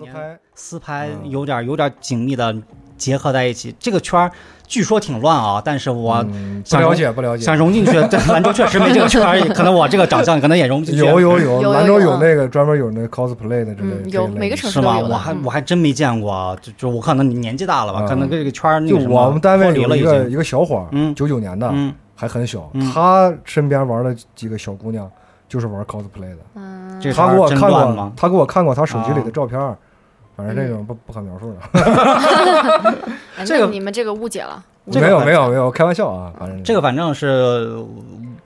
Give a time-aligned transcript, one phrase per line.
[0.00, 2.54] 年私拍私拍嗯有点有点紧密的
[2.96, 3.74] 结合在一起。
[3.78, 4.30] 这个圈儿
[4.66, 7.56] 据说挺乱啊，但是我嗯不想了解不了解想。
[7.56, 11.00] 融进去，对兰州确实没这个圈儿， 可能我这个长相可能也融不进去。
[11.00, 14.94] 有有有有兰州有有那个专门有那 cosplay 的之类的有每个城市是吗？
[14.96, 20.28] 都有的我还嗯我还真没见过，啊就就我可能年纪大了吧，啊可能跟这个圈儿那就个什么我们单位有一个。
[20.30, 25.10] 一个小伙儿，嗯九九年的，嗯，还很小嗯，他身边玩的几个小姑娘
[25.48, 26.38] 就是玩 cosplay 的。
[26.54, 29.76] 嗯，这他给我真看过乱吗，他给我看过他手机里啊的照片儿，
[30.44, 31.58] 反正这嗯种不不可描述的。
[33.36, 34.62] 哎这个那你们这个误解了。
[34.90, 37.76] 这个没有没有没有，开玩笑啊，反正这个反正是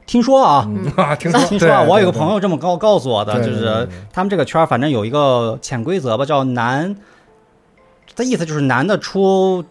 [0.04, 0.68] 听说啊，
[1.18, 6.94] 听说 听说啊，我有个朋友这么告告诉我的，就是他们这个圈儿反正有一个潜规则吧，叫男，
[8.14, 9.64] 他意思就是男的出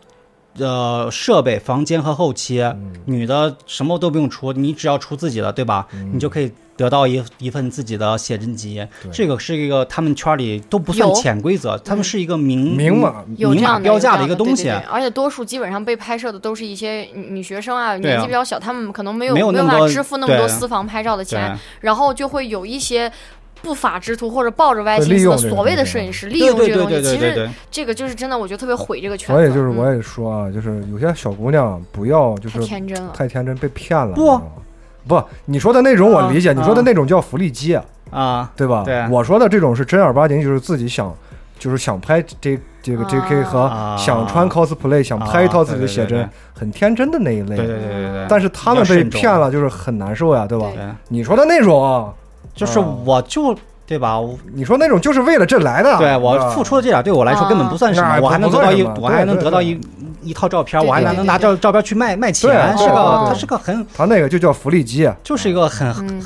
[0.57, 5.87] 呃设备、房间和后期，嗯女的什么都不用出，你只要出自己的，对吧？
[5.93, 8.85] 嗯你就可以得到一一份自己的写真集。
[9.11, 14.85] 这个是一个他们圈里都不算潜规则，他们是一个明明码明码标价的一个东西对对对。
[14.89, 23.11] 而且多数基本上被拍摄的都是一些女女学生啊，啊年纪比较小，他们可能没有没有办法支付那么多私房拍照的钱，然后就会有一些。
[23.61, 29.41] 不法之徒或者抱着歪心思的所谓的摄影师利用这个东西，其实这个就是真的，我觉得特别毁这个圈子。
[29.41, 33.13] 所以就是我嗯也说啊，就是有些小姑娘不要就是太天真了。
[33.15, 34.13] 太天真被骗了。
[35.07, 37.77] 不，你说的那种我理解，啊你说的那种叫福利机，
[38.09, 38.83] 啊，对吧？
[38.85, 41.13] 对我说的这种是正儿八经，就是自己想，
[41.59, 47.55] 就是想拍这这个啊 JK 和啊想穿 cosplay，想拍一套自己的写真对对对，很天真的那一类。
[47.55, 48.25] 对对对对对。
[48.29, 50.67] 但是他们被骗了，就是很难受呀，对吧？
[50.73, 52.13] 对对，你说的那种啊，
[52.53, 54.19] 就是啊我就对吧？
[54.53, 59.79] 你说那种就是为了这来的，对我付出的这点对我来说根本不算什么，啊我还能不得到一我还能得到一
[60.21, 66.23] 一套照片，我还能拿照照片去卖卖钱，是个对对它是个很他那个就叫福利机，就是一个很嗯，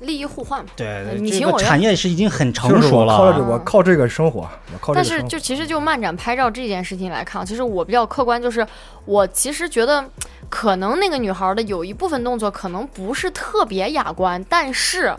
[0.00, 0.70] 利益互换嘛。
[0.76, 3.24] 对你对，这个情我产业是已经很成熟我靠。
[3.40, 5.04] 我靠这个生活，我靠这但。
[5.04, 8.64] 是就其实就漫展拍照这件事情来看啊，其实我比较客观，就是
[9.04, 10.04] 我其实觉得
[10.48, 15.12] 可能那个女孩的有一部分动作可能不是特别雅观，但是。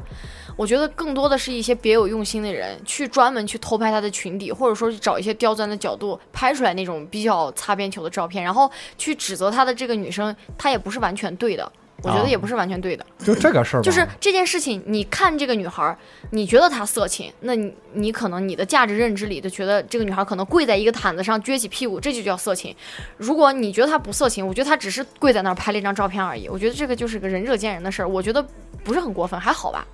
[0.55, 11.71] 我觉得更多的是一些别有用心的人去专门去偷拍她的裙底，或者说去找一些刁钻的角度拍出来那种比较擦边球的照片，然后去指责她的这个女生，她也不是完全对的。
[12.03, 13.03] 我觉啊得也不是完全对的。
[13.19, 15.97] 就这个事儿，就是这件事情，你看这个女孩儿，
[16.31, 22.75] 你觉得她色情，那你你可能你的价值认知里就觉得这个女孩儿可能跪在一个毯子上撅起屁股，这就叫色情。
[23.17, 26.47] 如果你觉得她不色情，我觉得她只是跪在那儿拍了一张照片而已。
[26.47, 28.45] 我觉得这个就是个仁者见仁的事儿，我觉得
[28.83, 29.87] 不是很过分，还好吧。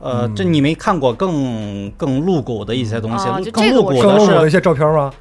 [0.00, 5.12] 呃，这你没看过更更露骨的一些东西啊，就更露骨这个我知更的是露骨的一些照片吗？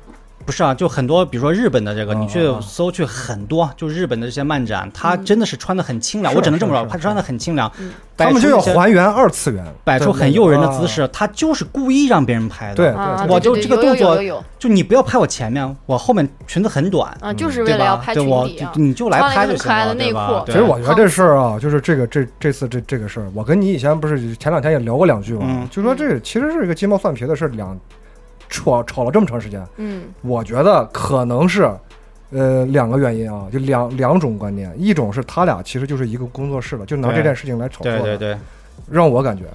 [0.47, 0.73] 不是啊？
[0.73, 7.69] 就很多，比如说日本的这个，啊你去搜去很多，就日本的这些漫展，它嗯真的是穿的很清凉，我只能这么说，是是它穿的很清凉
[8.15, 10.85] 他们就要还原二次元，摆出很诱人的姿。
[10.85, 12.75] 啊势，他就是故意让别人拍的。
[12.75, 14.17] 对啊，我就这个动作
[14.57, 17.83] 就你不要拍我前面，我后面裙子很短，啊，就是为对吧？
[17.83, 18.81] 了要拍对我裙底啊就。
[18.81, 27.77] 你就来拍就行了，个可爱的内对吧裤其实我觉得这事儿啊，就是这个这这次这这个事儿，我跟你以前不是前两天也聊过两句嘛，嗯就说这其实是一个鸡毛蒜皮的事儿，两
[28.49, 31.69] 吵吵了这么长时间，嗯我觉得可能是。
[32.29, 38.37] 呃，两个原因啊，就两两种观念，一种是他俩其实就是一个工作室了，就拿这件事情来炒作的，对对对，
[38.91, 39.45] 让我感觉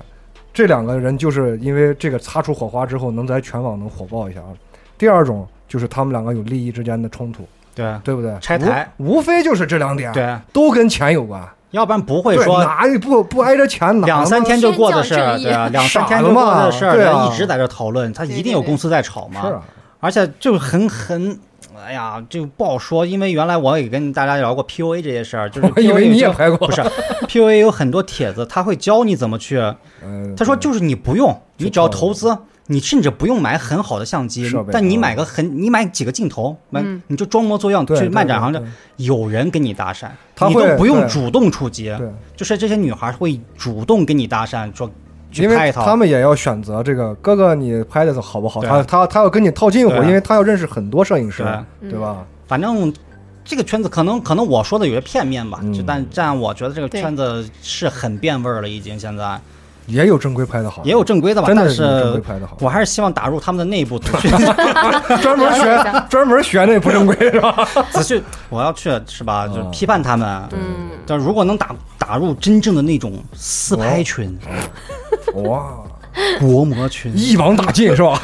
[0.55, 4.57] 这两个人就是因为这个擦出火花之后，能在全网能火爆一下啊。
[4.97, 8.35] 第二种就是他们两个有利益之间的冲突，对对不对？
[8.41, 11.47] 拆台无，无非就是这两点，对，都跟钱有关。
[11.73, 17.29] 要不然不会，说哪不不挨着钱，哪两三天就过的事儿，对啊，两三天就过的事儿，对啊。
[17.29, 19.41] 一直在这讨论，他一定有公司在炒嘛。
[19.43, 19.49] 是。
[19.49, 19.63] 啊，
[20.01, 21.39] 而且就很很，
[21.85, 26.67] 哎呀，就不好说，因为原来我也跟大家聊过 PUA 这些事儿，就是 我以为你也就拍过。
[26.69, 26.83] 不是
[27.27, 29.59] PUA 有很多帖子，他会教你怎么去。
[30.05, 32.37] 嗯，他说就是你不用，你只要投资，
[32.69, 44.91] 你甚至不用买很好的相机，但你啊买个很，你买几个镜头，买嗯你就装模作样去漫展上，对就有人跟你搭讪，他会你都不用主动出击，对，就是这些女孩会主动跟你搭讪，说
[45.31, 45.85] 去因为拍一套。
[45.85, 48.61] 他们也要选择这个哥哥，你拍的好不好？
[48.61, 51.43] 对他他他要跟你套近乎，因为他要认识很多摄影师，
[51.81, 52.25] 嗯对吧？
[52.47, 52.93] 反正
[53.45, 59.41] 这个圈子可能可能我说的有些片面吧，嗯就但但我觉得这个圈子是很变味儿了，已经现在
[59.87, 63.99] 也有正规拍的好，也有正规的吧，但真的是正规拍的好，我还是希望打入他们的内部，
[65.21, 67.69] 专门学专门学那不正规是吧？
[67.93, 69.47] 仔细我要去是吧？
[69.49, 70.29] 就是批判他们。
[70.53, 74.39] 嗯，但如果能打打入真正的那种四拍群，
[75.35, 75.75] 哇，
[76.39, 78.21] 国模群，一网打尽是吧？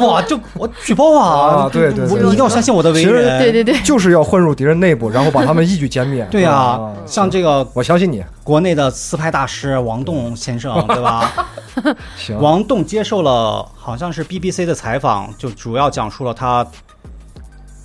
[0.00, 1.64] 哇，就我举报啊！
[1.64, 3.38] 啊对对你一定要相信我的为人。
[3.38, 6.26] 对对对，就是要混入敌人内部，然后把他们一举歼灭。
[6.30, 8.22] 对啊啊，像这个我相信你。
[8.44, 11.48] 国内的私拍大师王栋先生，对吧？
[12.16, 16.66] 行，王栋接受了好像是 BBC 的采访，就主要讲述了他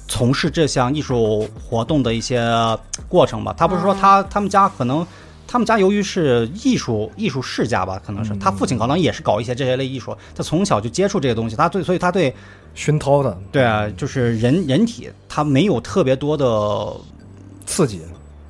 [0.08, 2.42] 从事这项艺术活动的一些
[3.08, 3.54] 过程吧。
[3.58, 5.06] 他不是说他他们家可能。
[5.48, 12.34] 他们家由于是艺术艺术世家吧，可能是他父亲可能也是搞一些这些类艺术，他从小就接触这些东西，他对，所以他对
[12.76, 13.36] 熏陶的。
[13.52, 16.94] 对啊，就是人人体他没有特别多的，
[17.66, 18.02] 刺激，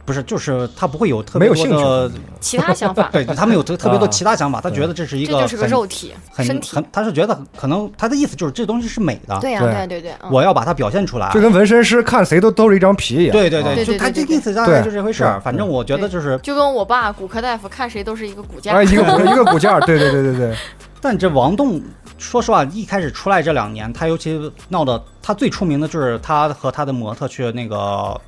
[0.08, 4.10] 不是，就是他不会有特别没有兴多的，其他想法， 对，他没有特特别多啊。
[4.10, 6.74] 其他想法，他觉得这是一个这就是个很肉体很身体。
[6.78, 9.86] 很，，他是觉得可能他的意思就是这东西是美的，对呀对。
[9.88, 11.30] 对对我要把它表现出来。
[11.32, 13.30] 就跟纹身师看谁都都是一张皮一样。
[13.30, 15.42] 啊对对对，就他这意思大概对就这回事儿。
[15.42, 20.56] 反正我觉得就是，就跟我爸骨科大夫看谁都是一个骨架哎，，一个骨 一个骨架，对对对对对，
[21.02, 21.82] 但这王栋，
[22.18, 24.40] 说实话，一开始出来这两年，他尤其
[24.70, 28.20] 闹的，他最出名的就是他和他的模特去那个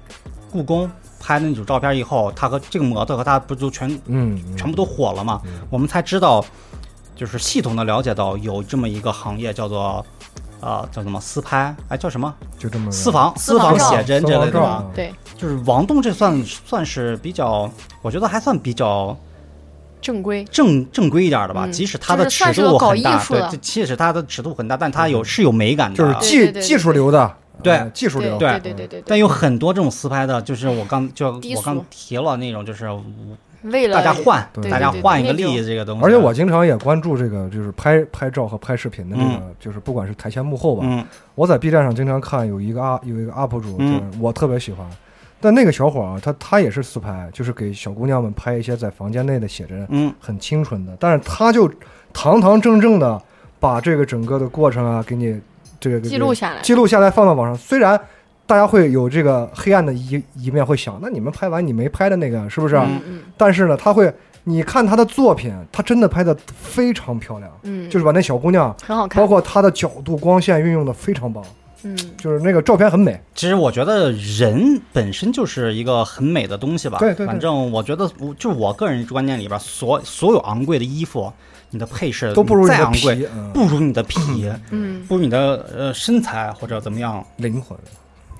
[0.52, 0.90] 故宫
[1.20, 5.42] 拍的那组照片以后，他和这个模特和他不就全嗯，全部都火了嘛？
[5.70, 6.44] 我们才知道，
[7.16, 10.06] 就是系统的了解到有这么一个行业叫做。
[10.62, 11.74] 啊、叫什么私拍？
[11.88, 14.84] 哎，叫什么就这么私房、私房写真之类的吧？
[14.94, 17.72] 对，就是王栋这算算是比较，
[18.02, 19.16] 我觉得还算比较
[20.02, 21.64] 正规，正正规一点的吧。
[21.66, 25.96] 嗯即使它的尺度很大，对，即使它的尺度很大，但它有是有美感的。
[25.96, 32.88] 就是对技对对技术流的，对呃技术流，对对对对但有很多这种私拍的，就是我刚就我刚提了那种，就是
[33.64, 36.06] 为了大家换，对大家换一个利益这个东西。
[36.06, 44.88] 而且我经常也关注这个，就是拍拍照和拍视频的这个，嗯就是不管是台前幕后吧，嗯我在 B 站上经常看有一个 UP 有一个 UP 主，嗯就是我特别喜欢。
[45.42, 50.96] 但那个小伙儿啊，他他也是私拍，就是给小姑娘们拍一些在房间内的写真，嗯很清纯的。
[51.00, 51.70] 但是他就
[52.12, 53.22] 堂堂正正的
[53.60, 55.40] 把这个整个的过程啊，给你
[55.80, 57.58] 这个记录下来，记录下来放到网上。
[57.58, 58.00] 虽然
[58.46, 62.86] 大家会有这个黑暗的一一面，会想，那你们拍完你没拍的那个是不是啊？
[62.90, 64.12] 嗯嗯但是呢，他会，
[64.44, 71.44] 你看他的作品，他真的拍的非常漂亮，嗯，就是把那小姑娘，很好看包，括她的角度、光线运用的非常棒，
[71.84, 73.22] 嗯，就是那个照片很美。
[73.36, 76.98] 其实我觉得人本身就是一个很美的东西吧。
[76.98, 81.32] 对对对反正我觉得，我就我个人观念里边，所所有昂贵的衣服，
[81.72, 84.20] 你的配饰都不如你的再昂贵，皮，嗯，不如你的皮，
[84.72, 87.24] 嗯，不如你的呃身材或者怎么样。
[87.38, 87.78] 灵魂。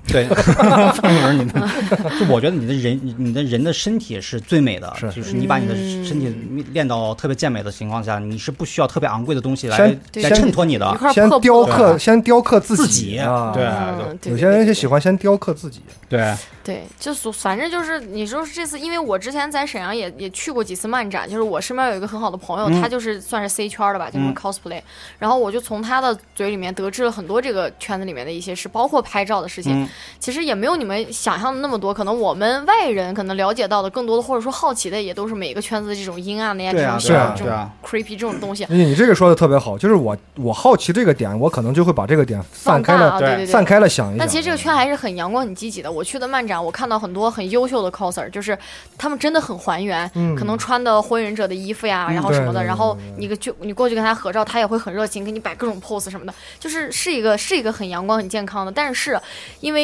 [0.06, 1.60] 对， 不是你的，
[2.18, 6.32] 就我觉得你的人，你你的人的身体是最美的，是就是你把你的嗯身体
[6.72, 13.20] 练到特别健美的情况下，你是不需要特别昂贵的东西来来衬托你的先破雕刻，先雕刻自自己。
[13.52, 15.00] 对有些人就喜欢。
[15.00, 15.80] 先雕刻自己。
[16.10, 24.82] 对，对，就所反正就是你说这次，因为我之前在沈阳也也去过几次漫展，就是我身边有一个很好的朋友，嗯他就是算是 C 圈的吧，就是嗯 cosplay，、
[25.18, 29.82] 然后我就从他的嘴里面得知了很多这个圈子里面的一些事，包括拍照的事情。
[29.84, 29.88] 嗯
[30.18, 43.52] 其实也没有你们想象的那么多，可能我们外人可能了解到的更多的，或者说好奇的，也都是每个圈子的这种阴暗的呀，这种这种 creepy 这种东西你你这个说的特别好，就是我我好奇这个点，我可能就会把这个点散开了，放大啊，对对对对。
[43.52, 44.18] 散开了想一想。
[44.18, 45.90] 但其实这个圈还是很阳光、很积极的。
[45.90, 48.56] 我去的漫展，我看到很多很优秀的 coser，就是
[48.98, 58.72] 他们真的很还原，嗯可能穿的火影忍者的衣服呀，嗯然后什么的，然后你个就你过去跟他合照，他也会很热情，给你摆各种 pose 什么的，就是是一个是一个很阳光、很健康的。
[58.72, 59.18] 但是
[59.60, 59.79] 因为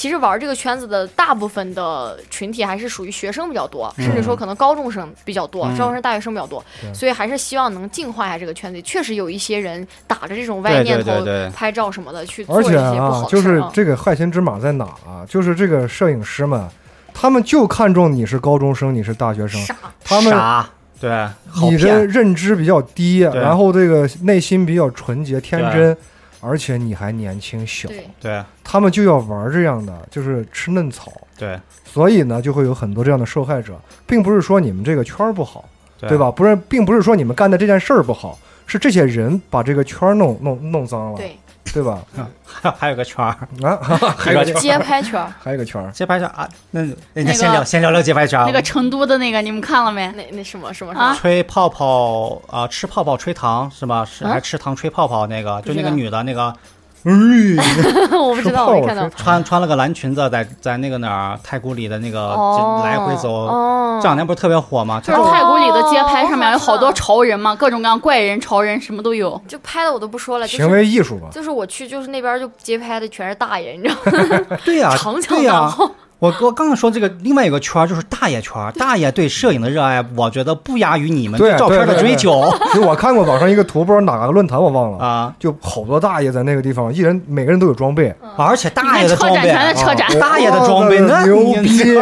[0.00, 5.76] 其实玩这个圈子的大部分的群体还是属于学生比较多，甚至说可能高中生比较多，嗯。
[5.76, 6.94] 高中生、大学生比较多，对。
[6.94, 8.80] 所以还是希望能净化一下这个圈子。
[8.80, 11.12] 确实有一些人打着这种歪念头
[11.54, 13.62] 拍照什么的去做一些不好，的啊就是。
[13.74, 15.20] 这个害群之马在哪啊？
[15.28, 16.66] 就是这个摄影师们，
[17.12, 20.66] 他们就看中你是高中生，你是大学生，傻，他们傻，
[20.98, 21.28] 对，
[21.60, 25.94] 你的，认知比较低，然后这个内心比较纯洁天真，
[26.40, 31.12] 而且你还年轻小，对，对他们就要玩这样的，就是吃嫩草。
[31.38, 35.64] 对所以呢，就会有很多这样的受害者，并不是说你们这个圈儿不好，
[35.98, 36.18] 对对？
[36.18, 36.30] 吧？
[36.30, 41.36] 不是，并不是说你们干的这件事儿不好，是这些人把这个圈儿弄弄弄脏了，对，
[41.72, 41.98] 对吧？
[42.44, 43.30] 还 还有个圈儿，
[43.62, 43.78] 啊，
[44.16, 46.82] 还有一个街拍圈儿，还有个圈儿，街拍圈儿啊，那
[47.14, 50.06] 那个先聊先聊聊街拍圈儿，那个成都的那个，你们看了没？
[50.16, 51.10] 那那什么什么什啊？
[51.10, 54.04] 么，吹泡泡啊、吃泡泡吹糖是吧？
[54.04, 54.30] 是啊？
[54.32, 56.54] 还吃糖吹泡泡那个，就那个女的那个，
[58.18, 59.08] 我不知道，我没看到。
[59.10, 65.00] 穿穿了个蓝裙子，在在那个哪儿太古里的那个哦，来回走，哦，这两天不是特别火吗？
[65.02, 69.40] 就是太古里的街拍上面哦有好多潮人嘛，各种各样怪人、潮人什么都有。
[69.48, 71.28] 就拍的我都不说了，就行为艺术吧。
[71.32, 74.56] 就是我去，就是那边就街拍的全是大爷，你知道吗？
[74.64, 82.52] 对呀、 长枪对呀、大炮，我我刚刚说这个另外一个圈儿就是大爷圈儿， 大爷对摄影的热爱，我觉得不亚于你们对照片的追求。
[82.74, 90.08] 就我看过网上一个图，不知道哪个论坛我忘了，啊，就好多大爷在那个地方，一人每个人都有装备，而且大爷的装备，你看车展全是车展。
[90.08, 91.98] 啊大爷的装备哇那牛逼，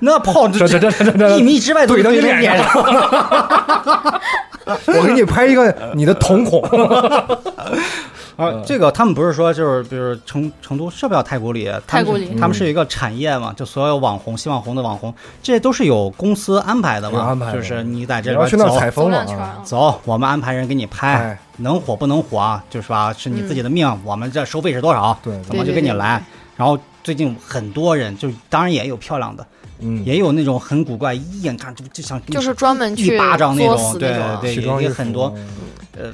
[0.00, 2.66] 那炮这这这这这一米之外都怼到你脸上，
[4.86, 6.62] 我给你拍一个你的瞳孔，
[8.38, 11.68] 啊，这个他们不是说就是，比如成成都是不是叫太古里？
[11.88, 12.36] 太古里。
[12.38, 18.78] 他们是一个产业嘛，就所有网红、新网红的网红，这些都是有公司安排的嘛，安排就是你在这边走。
[18.78, 19.18] 采风了。
[19.18, 25.36] 啊，走两圈儿啊，走，我们安排人给你拍哎，能火不能火啊，就是吧，是你自己的命，我们这收费是多少，对。
[25.42, 26.22] 怎么就给你来。
[26.56, 29.44] 然后最近很多人，就当然也有漂亮的，
[29.80, 34.16] 嗯，也有那种很古怪，一眼看就就想就是专门去一巴掌那作种，对。
[34.40, 35.34] 对，也很多。
[35.96, 36.12] 呃，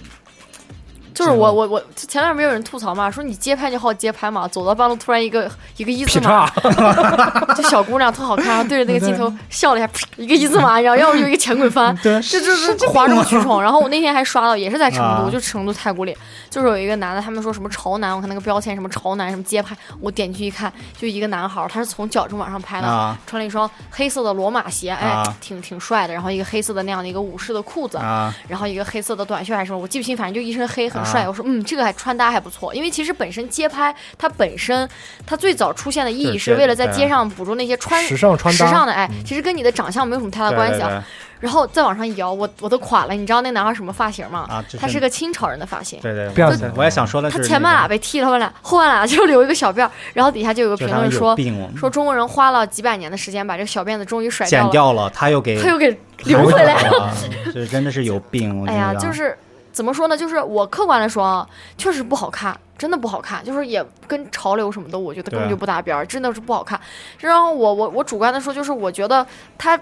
[1.15, 13.63] 就是我我我前两天不是有人吐槽嘛，说你街拍就好街拍嘛，走到半路突然一个一个一字劈马叉，， 就小姑娘特好看，对着那个镜头笑了一下，噗一个一字马，然后要不就一个前滚翻， 对，这这这哗众取宠。
[13.63, 16.17] 然后我那天还刷到，也是在成都，啊就成都太古里，
[16.51, 31.23] 就是有一个男的，他们说什么潮男，我看那个标签什么潮男什么街拍，我点进去一看，就一个男孩儿，他是从脚正往上拍的，啊穿了一双黑色的罗马鞋，哎，啊挺挺帅的，然后一个黑色的那样的一个武士的裤子，啊，然后一个黑色的短袖还是什么，我记不清，反正就一身黑，很帅。
[31.23, 34.89] 啊我说，嗯，这个还穿搭还不错，因为其实本身街拍它本身
[35.27, 40.89] 它最早出现的意义是是为了在街上捕捉那些穿时尚穿搭，时尚的，哎，其实跟你的长相没有什么太大关系啊。
[40.89, 41.03] 对对
[41.41, 43.13] 然后再往上一摇，我我都垮了。
[43.13, 44.47] 你知道那男孩什么发型吗？
[44.49, 46.01] 啊，他是个清朝人的发型。
[46.01, 51.37] 对对，辫子对我也想说的是他前半拉被剃了，后半拉后半拉就留一个小辫儿，然后底下就有个评论说
[51.77, 55.95] 说中国人花了几百年的时间把这个小辫子终于甩掉了，剪掉了，他又给他又给
[56.25, 56.91] 留回来了。
[56.99, 57.15] 了，
[57.53, 58.59] 这真的是有病。
[58.59, 59.37] 我哎呀，就是
[59.75, 60.17] 怎么说呢？
[60.17, 66.81] 就是我客观来说啊，确实不好看，真的不好看，就是也跟潮流什么的，我觉得根本就不搭边儿，真的是不好看。
[67.19, 69.27] 然后我我我主观的说，就是我觉得
[69.59, 69.77] 他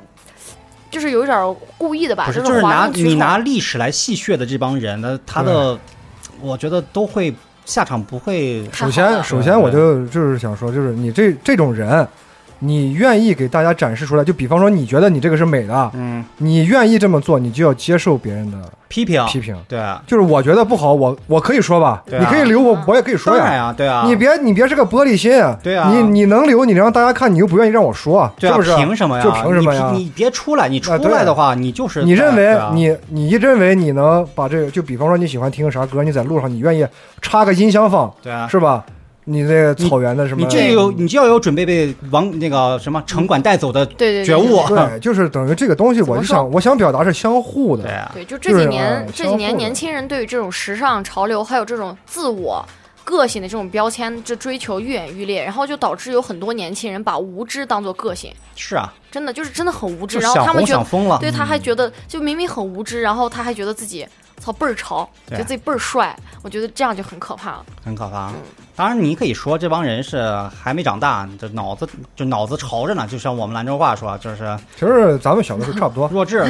[0.90, 2.86] 就是有一点儿故意的吧，是，就是拿。
[2.86, 5.78] 你拿历史来戏谑的这帮人呢，他的
[6.40, 7.34] 我觉得都会
[7.66, 12.08] 下场不会首先，首先我就就是想说，就是你这这种人，
[12.64, 16.24] 你愿意给大家展示出来，就比方说你觉得你这个是美的，嗯。
[16.38, 19.24] 你愿意这么做，你就要接受别人的批评。
[19.26, 19.56] 批评。
[19.66, 22.20] 对啊，就是我觉得不好，我我可以说吧，对啊。
[22.20, 23.74] 你可以留我，我也可以说呀。
[23.76, 25.90] 对啊，你别你别是个玻璃心，对啊。
[25.92, 28.76] 你你能留，你让大家看，你又不愿意让我说，对啊，是不是？
[28.76, 29.24] 凭什么呀？
[29.24, 29.90] 就凭什么呀？
[29.92, 32.70] 你你别出来，你出来的话，你就是你认为啊。
[32.72, 36.86] 你你一认为你能把这个，就比方说你喜欢听啥歌，你在路上你愿意
[37.20, 38.84] 插个音箱放，对啊，是吧？
[39.24, 43.86] 你这个草原的什么，你就有你就要有准备被王那个什么城管带走的
[44.24, 52.64] 觉悟，对，就是等于这个东西，我就想我想表达是相互的对，啊，对，就这就是几年、呃这几年年轻人对于这种时尚潮流，还有这种自我
[53.04, 64.04] 个性的这种标签，这追求愈演愈烈，然后就导致有很多年轻人把无知当做个性，是啊，真的就是真的很无知，然后他们觉得，想疯了，对，他还觉得就明明很无知，然后他还觉得自己
[64.40, 67.66] 操倍儿潮，觉得自己倍儿帅，我觉得这样就很可怕了。
[67.84, 68.28] 很可怕。
[68.30, 68.34] 嗯。
[68.74, 71.86] 当然，你可以说这帮人是还没长大，这脑子
[72.16, 76.44] 就脑子潮着呢，就像我们兰州话说，就是其实咱们小的时候差不多，弱智？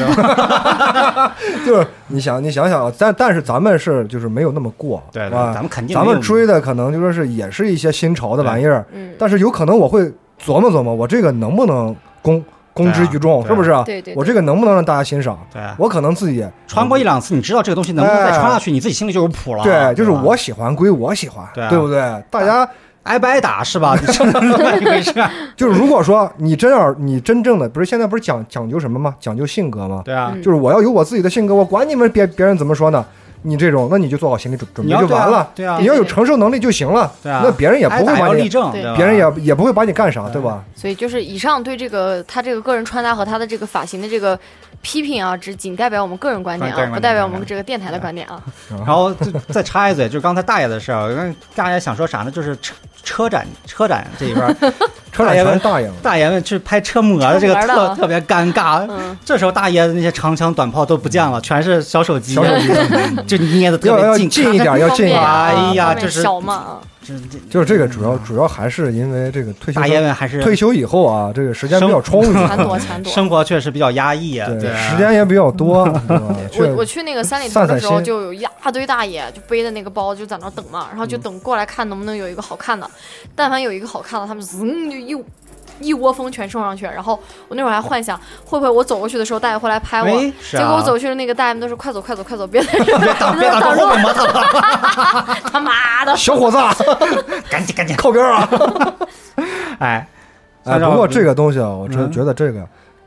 [1.66, 5.52] 就是你想你想想啊，但但是咱们是就是没有那么过，对对，吧？
[5.52, 10.02] 咱们肯定咱们追的可能就说是也是一些新潮的玩意儿，嗯，但是有可能我会
[10.40, 12.42] 琢磨琢磨，我这个能不能公
[12.74, 13.70] 公之于众，是不是？
[13.84, 15.38] 对对对我这个能不能让大家欣赏？
[15.52, 19.62] 对啊我可能自己穿过一两次，你知道这个东西能不能再穿下去，你自己心里就有谱了。
[19.62, 22.00] 对，就是我喜欢归我喜欢，对啊不对？
[22.30, 22.68] 大家
[23.04, 23.96] 挨不挨打是吧？
[24.00, 25.12] 你这怎么一回事？
[25.56, 29.14] 就是如果说你真要你真正的不是现在不是讲讲究什么吗？
[29.20, 30.02] 讲究性格吗？
[30.04, 33.04] 对啊，嗯就是我要有我自己的性格，我管你们别别人怎么说呢？
[33.42, 35.50] 你这种，那你就做好心理准准备就完了。
[35.54, 37.12] 对啊，你要有承受能力就行了。
[37.22, 40.62] 对啊那别人也不会把你，立正，对吧别人也也不会把你干啥，对吧？
[40.74, 44.38] 所以就是以上对这个他这个个人穿搭和他的这个发型的这个
[44.80, 48.42] 批评啊，只仅代表我们个人观点啊，不代表我们这个电台的观点啊。
[48.70, 52.30] 然后就再插一嘴，就是刚才大爷的事儿，大爷想说啥呢？
[52.30, 54.54] 就是车车展车展这一边儿，
[55.12, 58.86] 车展全大爷们，大爷们去拍车模的这个特特别尴尬。
[58.88, 62.68] 嗯，这时候大爷的那些长枪短炮都不见了，全是小手机，小手机
[63.26, 64.30] 就捏的特要要别近。
[64.30, 65.22] 近一点，要近一点。
[65.22, 73.12] 哎呀方便这是小嘛啊，这这就是这个主要主要还是因为这个退休大爷们还是退休以后啊，这个时间比较充裕， 钱多钱多。
[73.12, 76.36] 生活确实比较压抑啊，对，对，时间也比较多，对吧？
[76.58, 82.88] 我我去去那个三里屯的时候，心就有一大堆大爷就背着那个包就在那儿等嘛，然后就等过来看能不能有一个好看的，
[83.34, 85.14] 但凡有一个好看的，他们噌就一
[85.82, 86.84] 一窝蜂全冲上去。
[86.84, 90.06] 然后我那会儿还幻想，会不会我走过去的时候大爷会来拍我？
[90.06, 94.42] 哎，是啊结果我走去的那个大爷们都是快走快走快走，别在这别挡 别挡住后面摩托了，
[95.52, 96.16] 他妈的！
[96.16, 96.58] 小伙子，
[97.50, 98.48] 赶紧赶紧靠边啊！
[99.78, 100.06] 哎，
[100.64, 102.60] 哎，不过这个东西啊，我真嗯觉得这个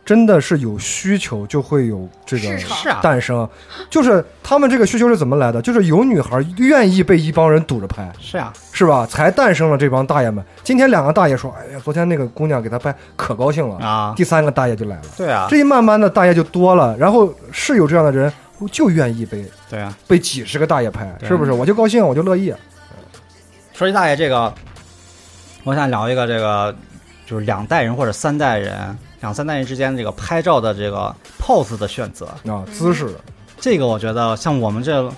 [0.06, 3.48] 真的是有需求就会有这个是啊，诞生。
[3.90, 5.60] 就是他们这个需求是怎么来的？
[5.62, 9.06] 就是有女孩愿意被一帮人堵着拍，是啊，是吧？
[9.08, 10.46] 才诞生了这帮大爷们。
[10.64, 13.84] 今天两个大爷说：“哎呀，昨天那个姑娘给他拍，可高兴了。
[13.84, 18.32] 啊，第三个大爷就来了，对啊，这一慢慢的大爷就多了，然后是有这样的人
[18.72, 19.92] 就愿意被对啊。
[20.08, 21.52] 被几十个大爷拍，是不是？
[21.52, 22.54] 我就高兴，我就乐意。
[23.74, 24.54] 说起大爷这个，
[25.64, 26.74] 我想聊一个这个，
[27.26, 32.28] 就是两代人或者三代人、两三代人之间这个拍照的这个 pose 的选择。
[32.48, 33.16] 啊，姿势的，
[33.60, 35.12] 这个我觉得像我们这，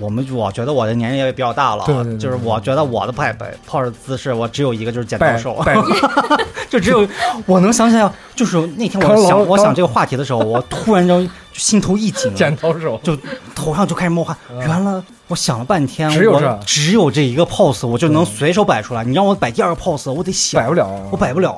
[0.00, 5.76] 我们我觉得我的年龄也比较大了啊，对对对就是我觉得我的拍拍 pose 姿势，我只有一个就是剪刀手， 拜
[6.68, 7.06] 就只有
[7.46, 13.16] 我能想起来，就是那天我想我想这个话题的时候，我突然间就心头一紧， 剪刀手，就
[13.54, 14.36] 头上就开始冒汗。
[14.58, 19.04] 原来我想了半天，我只有这只有这一个 pose，我就能随手摆出来。
[19.04, 21.56] 你让我摆第二个 pose，我得想摆，不了，我摆不了。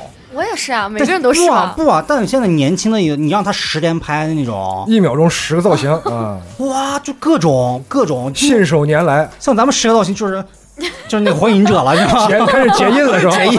[0.57, 1.75] 是啊，每个人都是不啊吧？
[1.77, 2.05] 不啊！
[2.07, 10.45] 但是现在年轻的也，你让他十连拍的那种，一秒钟十个造型啊，哇，就各种各种，信手拈来，像咱们十个造型就是
[11.09, 12.27] 就是那个火影者了，是吧？
[12.29, 13.37] 结开始结印了是吧？
[13.39, 13.59] 结印，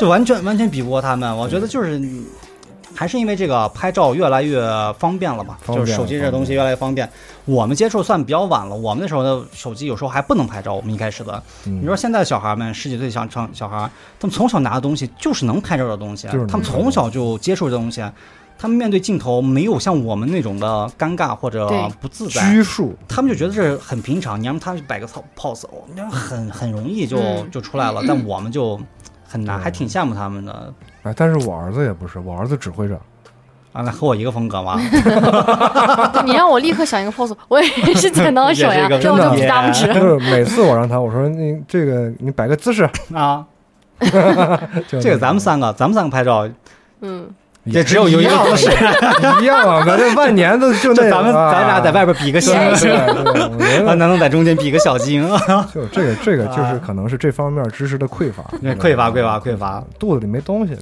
[0.00, 1.36] 就完全完全比不过他们。
[1.36, 2.00] 我觉得就是
[2.94, 4.60] 还是因为这个拍照越来越
[4.98, 7.08] 方便了嘛，就是手机这东西越来越方便。
[7.44, 10.72] 我们接触算比较晚了，我们那时候的手机有时候还不能拍照。
[10.72, 18.02] 我们一开始的，嗯你说现在小孩们十几岁小小小孩，他们从小拿的东西就是能拍照的东西，他们从小就接触这东西。
[18.56, 21.68] 他们面对镜头没有像我们那种的尴尬或者
[22.00, 28.80] 不自在，拘束，他们就觉得这很平常，你让他摆个 pose，哦，那很很容易就、嗯就出来了，但我们就
[29.26, 30.72] 很难，对还挺羡慕他们的。
[31.04, 32.94] 哎，但是我儿子也不是，我儿子只会这，
[33.72, 34.80] 啊，那和我一个风格吗，
[36.24, 39.86] 你让我立刻想一个 pose，我也 是剪刀手呀，这我就比大拇指。
[39.92, 43.44] 就是每次我让他，我说你这个你摆个姿势，啊，
[44.88, 46.48] 这个咱们三个，咱们三个拍照
[47.00, 47.28] 嗯，
[47.64, 48.70] 也只有有一个姿势，
[49.40, 55.26] 一样啊，反正万年都就那咱们啊咱俩在外边比个心，啊，得能能在中间比个小心，
[55.72, 59.82] 就这个这个就是可能是这方面知识的匮乏，匮乏匮乏匮乏。
[59.98, 60.76] 肚子里没东西，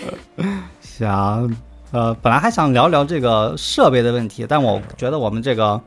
[0.80, 1.50] 想，
[1.92, 5.80] 呃，本来还想聊聊这个设备的问题，但我觉得我们这个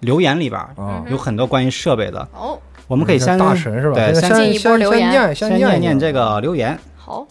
[0.00, 0.60] 留言里边。
[1.08, 3.94] 有很多关于设备的，哦，我们可以先大神是吧？
[3.96, 5.10] 对先先进一波先留言
[5.56, 7.26] 念念这个留言，好，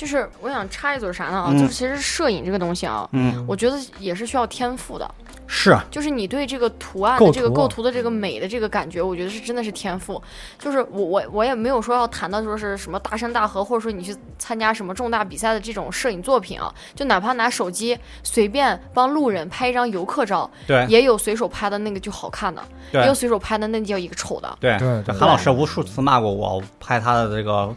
[0.00, 1.48] 就是我想插一嘴啥呢啊？
[1.50, 5.06] 嗯就是其实摄影这个东西啊，嗯，我觉得也是需要天赋的。
[5.52, 10.22] 是啊就是你对这个图案构的这个构图的这个美的这个感觉，我觉得是真的是天赋。
[10.58, 24.56] 就是我我我也没有说要谈到说是什么大山大河，或者说你去参加什么重大比赛的这种摄影作品啊，就哪怕拿手机随便帮路人拍一张游客照，对也有随手拍的那个就好看的，也有随手拍的那叫一个丑的。
[24.60, 27.74] 对对韩老师无数次骂过我，拍他的这个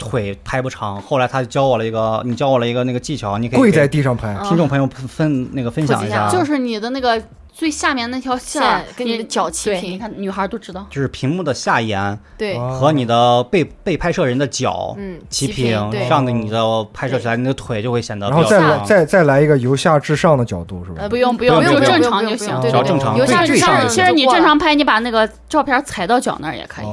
[0.00, 7.22] 腿拍不长，后来他教我了一个，你教我了一个那个技巧，你可以跪在地上拍，嗯听众朋友分分那个分享一下就是你的那个
[7.60, 10.86] 最下面那条线线跟你的脚齐，平你看女孩都知道。
[10.88, 18.82] 就是屏幕的下沿对，啊和你的被被拍摄人的脚嗯，齐平，对这，样的你的拍摄起来，你的腿就会显得然后再来。
[18.86, 21.08] 再再来一个由下至上的角度是吧呃？
[21.10, 22.48] 不用不用不用就正常就行。
[22.62, 26.86] 对对对只要正常由下至上上其实你正常拍，你把那个照片踩到脚那儿也可以。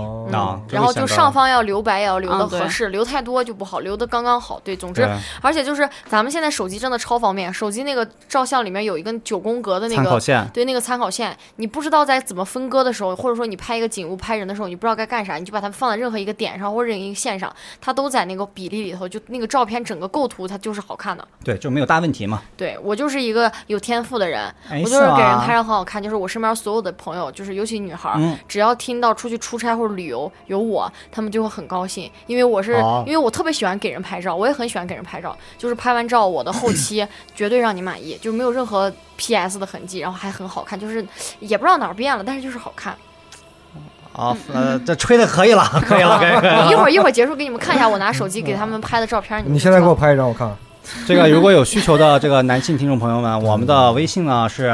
[0.69, 4.59] 然后就上方要留白，也要留的合适，留太多就不好，留的刚刚好。
[4.65, 5.07] 对，总之，
[5.41, 10.17] 而且就是咱们现在手机真的超方便，手机那个照相里面有一根九宫格的那个。
[10.57, 21.27] 对那个参考线，你不知道在怎么分割的时候，或者说你拍一个景物、拍人的时候，你不知道该干啥，你就把它放在任何一个点上或者一个线上，它都在那个比例里头，就那个照片整个构图它就是好看的。
[21.43, 22.41] 对，就没有大问题嘛。
[22.57, 41.05] 对我就是一个有天赋的人，哎，我就是给人拍照很好看，就是我身边所有的朋友，就是尤其女孩只要听到出去出差或者旅游有我，他们就会很高兴，因为我是、哦因为我特别喜欢给人拍照，我也很喜欢给人拍照，就是拍完照我的后 期绝对让你满意，就没有任何 PS 的痕迹，然后还很好看，就是
[41.39, 42.95] 也不知道哪儿变了，但是就是好看。
[44.13, 46.71] 啊，呃，这吹的可以了， 可以了，可以，了。
[46.71, 50.57] 一会儿一会儿结束给你们看一下我拿手机给他们拍的照片，们你现在给我拍一张，我看看。
[51.07, 54.73] 这个如果有需求的这个男性听众朋友们，我们的微信呢是，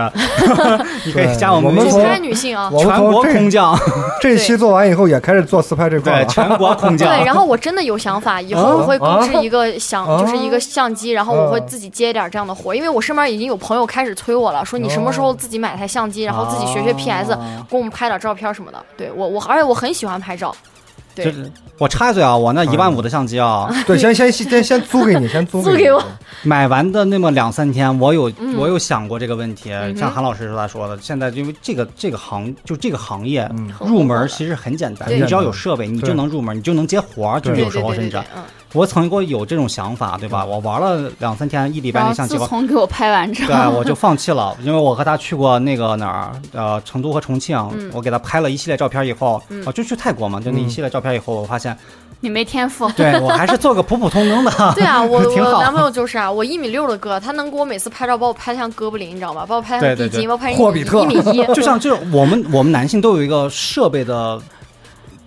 [1.06, 2.72] 你可以加我们微信我们拍女性啊。
[2.78, 3.78] 全国空降，
[4.22, 6.24] 这期做完以后，也开始做自拍这块。
[6.26, 7.10] 全国空降。
[7.10, 18.78] 对，然后我真的有想法，以后啊我会购置一个相，啊就是一个相机，然后我会啊自己接一点这样的活，因为我身边已经有朋友开始催我了，说你什么时候自己买台相机，然后自己学学 PS，啊给我们拍点照片什么的。
[18.98, 20.73] 对我我而且我很喜欢拍照，对
[21.16, 25.64] 就是我插一嘴啊，我那一万五的相机啊， 对，先先先先租给你，先租你。
[25.70, 26.04] 租给我。
[26.44, 28.56] 买完的那么两三天，我有嗯。
[28.58, 37.62] 我有想过这个问题，嗯像韩老师他说的，现在因为这个这个行就这个行业嗯，入门其实很简单，你只要有设备，你就能入门，你就能接活儿，就对。
[37.64, 38.44] 有时候甚至对对对对对，嗯，
[38.74, 40.44] 我曾经过有这种想法，对吧？
[40.44, 51.78] 我玩了两三天，一礼拜那相机吧，从给我拍完之对，我就放弃了， 因为我和他去过那个哪儿，呃，成都和重庆，嗯我给他拍了一系列照片以后，嗯啊，就去泰国嘛，就那一嗯系列照片以后，我发现，
[52.20, 52.90] 你没天赋。
[52.92, 59.46] 对我还是做个普普通通的， 对啊，我 我男朋友就是啊，我一米六的个，他能给我每次拍照把我拍得像哥布林，你知道吗？
[59.48, 61.46] 把我拍得像对对对地精，把我拍成霍比特一米一。
[61.54, 64.42] 就像这我们我们男性都有一个设备的，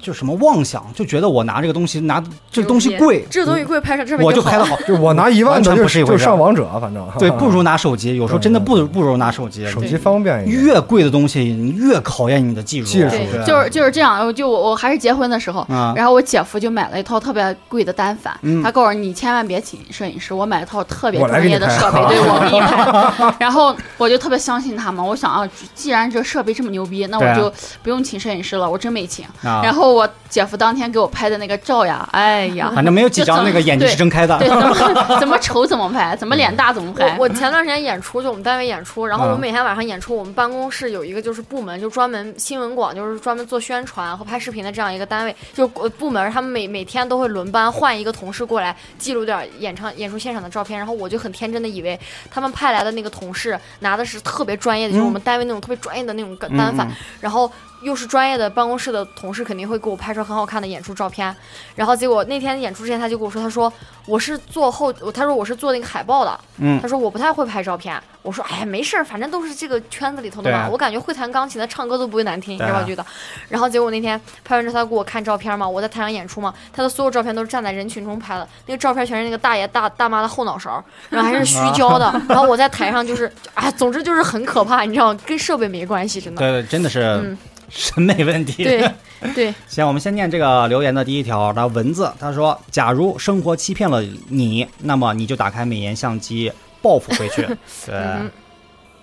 [0.01, 7.07] 就什么妄想，就觉得我拿这个东西拿这个东西贵，这东西贵，拍上这么我就拍的好，就我拿一万完全的就就不是一回事上王者，反正。
[7.19, 10.63] 对，不如拿手机，有时候真的不对不如拿手机，手机方便一点。
[10.63, 13.11] 越贵的东西，你越考验你的技术，技术。
[13.47, 18.63] 就是就是这样，就我我还是结婚的时候，啊，然后我姐夫就买了一套特别贵的单反，嗯。
[18.63, 23.35] 他告诉我你千万别请摄影师，我买一套特别专业的设备，对我给你拍。
[23.41, 29.25] 然后我就特别相信他嘛，我想啊，既然这设备这么牛逼，那我就不用请摄影师了，我真没请。
[29.43, 29.61] 啊。
[29.63, 34.39] 然后我姐夫当天给我拍的那个照呀，哎呀，反正没有几张那个眼睛是睁开的。
[34.39, 34.75] 对，，怎么
[35.21, 37.17] 怎么丑怎么拍，怎么脸大怎么拍。
[37.19, 39.41] 我我前段时间演出，就我们单位演出，然后我嗯。
[39.41, 51.99] 每天晚上演出，我们办公室有一个就是部门，就专门新闻广，就是专门做宣传和拍视频的这样一个单位，就呃部门，他们每每天都会轮班换一个同事过来记录点演唱演出现场的照片，然后我就很天真的以为
[52.31, 56.93] 他们派来的那个同事拿的是特别专业的，就是我们单位那种特别专业的那种单反，嗯。
[57.21, 57.51] 然后
[57.83, 61.35] 又是专业的办公室的同事，肯定会给我拍出很好看的演出照片。
[61.75, 63.73] 然后结果那天演出之前，他就跟我说，他说
[64.07, 68.01] 我是做后，他说我是做那个海报的，嗯他说我不太会拍照片。
[68.23, 70.67] 我说哎呀没事儿，反正都是这个圈子里头的嘛。
[70.67, 72.81] 对我感觉会弹钢琴的唱歌都不会难听，你知道吧？
[72.81, 73.05] 我觉得。
[73.49, 85.21] 然后结果那天拍完之后，他给我看照片嘛，我在台上演出嘛，他的所有照片都是站在人群中拍的，那个照片全是那个大爷大大妈的后脑勺，然后还是虚焦的，然后我在台上就是哎，总之就是很可怕，你知道吗？
[85.25, 86.41] 跟设备没关系，真的。
[86.41, 88.65] 对对，真的是嗯，审美问题。
[88.65, 88.91] 对
[89.35, 92.13] 对， 行，我们先念这个留言的第一条的文字。
[92.19, 96.53] 他说：“假如生活欺骗了你，那么你就打开美颜相机
[96.83, 97.43] 报复回去。
[97.87, 98.31] ”对，嗯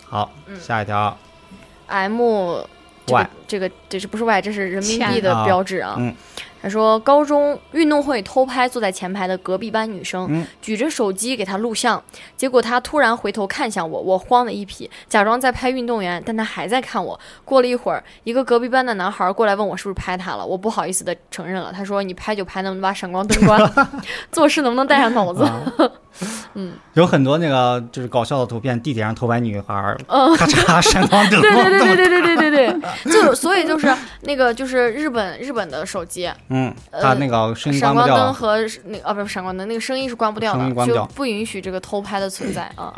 [0.09, 1.17] 好，嗯下一条。
[1.87, 2.21] M
[3.07, 4.41] Y 这个这是不是 Y？
[4.41, 5.95] 这是人民币的啊标志啊。
[5.97, 6.15] 嗯
[6.63, 12.01] 他说，高中运动会偷拍坐在前排的隔壁班女生，嗯举着手机给她录像，
[12.37, 17.19] 结果她突然回头看向我，我慌了一批，假装在拍运动员，但她还在看我。
[17.43, 21.73] 过了一会儿，一个隔壁班的男孩过来问我是不是拍他了，我不好意思的承认了。
[21.73, 23.89] 他说：“你拍就拍，能不能把闪光灯关了？
[24.31, 25.45] 做事能不能带上脑子？”
[26.19, 26.27] 啊
[26.93, 38.07] 有很多那个就是搞笑的图片，地铁上偷拍女孩，嗯咔嚓 闪光灯，对对对对对对对对对， 就所以就是那个就是日本日本的手机，嗯，呃他那个声音闪光。
[38.07, 40.55] 灯和那个啊不是闪光灯，那个声音是关不掉。
[40.55, 42.93] 的，就不允许这个偷拍的存在啊。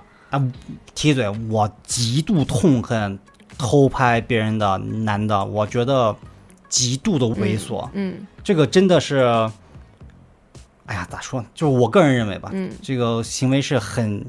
[0.93, 3.17] 提嘴，我极度痛恨
[3.57, 6.13] 偷拍别人的男的，我觉得
[6.67, 8.27] 极度的猥琐，嗯。
[8.43, 9.49] 这个真的是，
[10.85, 11.47] 哎呀，咋说呢？
[11.53, 14.23] 就是我个人认为吧，嗯，这个行为是很，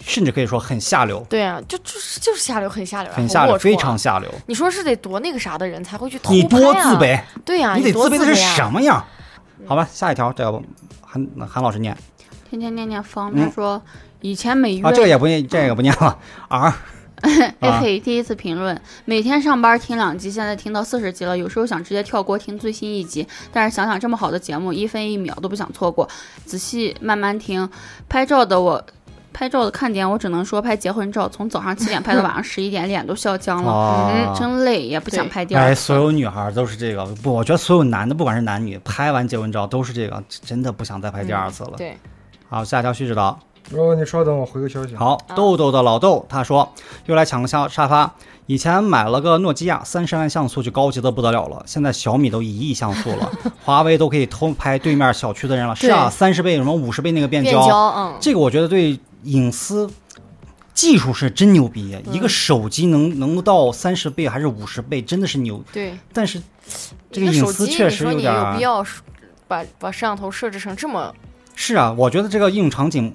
[0.00, 3.98] 甚至可以说很下流，对啊，就就是就是下流，很下流啊，很下流，非常。
[3.98, 4.30] 下流。
[4.46, 6.80] 你说是得多那个啥的人才会去偷你多自？
[6.96, 9.04] 卑，对呀，你得多自卑的是什么样？
[9.66, 10.62] 好吧，下一条，这个
[11.00, 11.96] 韩韩老师念
[12.48, 13.82] 天天念念方，嗯他说
[14.20, 16.16] 以前每月啊，这个也不念，这个不念了。
[16.48, 16.72] R
[17.20, 26.08] 哎 啊嘿，第一次评论，每天上班听两集，现在听到四十集了，有时候想直接跳过听最新一集，但是想想这么好的节目，一分一秒都不想错过，
[26.44, 27.68] 仔细慢慢听。
[28.08, 28.84] 拍照的我，
[29.32, 35.80] 拍照的看点，我只能说拍结婚照，从早上七点拍到晚上十一点，脸都笑僵了，啊，真累，也不想拍第二次。
[35.80, 41.72] 所有女孩都是这个，不，我觉得所有男的，不管是男女，拍完结婚照都是这个，真的不想再拍第二次了。
[41.76, 41.96] 对，
[42.48, 43.38] 好，下一条旭指导。
[43.76, 46.72] 哦，你稍等，我回个消息。，好，啊豆豆的老豆他说
[47.06, 48.14] 又来抢个沙沙发。
[48.46, 53.30] 以前买了个诺基亚，三十万像素就高级的不得了了，现在小米都一亿像素了，
[53.62, 55.76] 华为都可以偷拍对面小区的人了。
[55.76, 59.90] 是啊，对三十倍什么五十倍那个变变焦，嗯，这个我觉得对隐私
[60.72, 65.62] 技术是真牛逼，嗯一个手机能能到三十倍还是五十倍，真的是牛。
[65.70, 66.40] 对，但是
[67.12, 68.82] 这个隐，私确实有点儿有必要
[69.46, 71.14] 把把摄像头设置成这么
[71.54, 73.14] 是啊，我觉得这个应用场景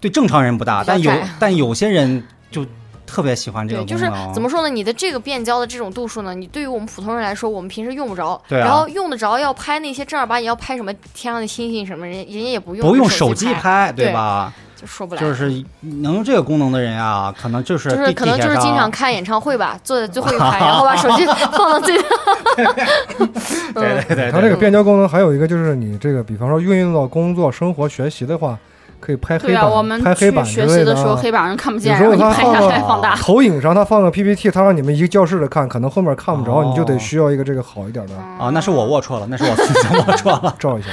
[0.00, 2.64] 对正常人不大，但有但有些人就
[3.06, 4.10] 特别喜欢这个对，就是。
[4.34, 4.68] 怎么说呢？
[4.68, 8.40] 你的这个变焦的这种度数呢，你对于我们普通人来说，我们平时用不着。
[8.48, 14.52] 对啊然后用得着要拍那些正儿八经要拍什么天上的星星什么，人人家也不用不用手手机拍，拍，对对吧？
[14.76, 15.20] 就说不来。
[15.20, 18.88] 就是能用这个功能的人啊，可能就是就是可能就是经常。
[18.90, 21.96] 看演唱会吧，坐在最后一排， 然后把手机放到最
[22.56, 28.58] 对对对，它这个变焦功能还有一个就是你这个，比方说运用到工作、生活、学习的话，
[29.00, 30.84] 可以拍黑对啊，板、我们拍黑板学习。
[30.84, 33.16] 的时候，黑板上看不见，然后你拍下他放来放大。
[33.16, 40.54] 投影上他放个 PPT，他让你们一个教室的看，可能后面看不着，哦你就得需要一个这个好一点的啊，那是我龌龊了，那是我自己龌龊了。
[40.58, 40.88] 照一下。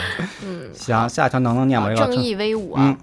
[0.46, 1.90] 嗯，行，下一条能能念吧？
[1.90, 2.82] 这个正义威武啊。
[2.84, 2.98] 嗯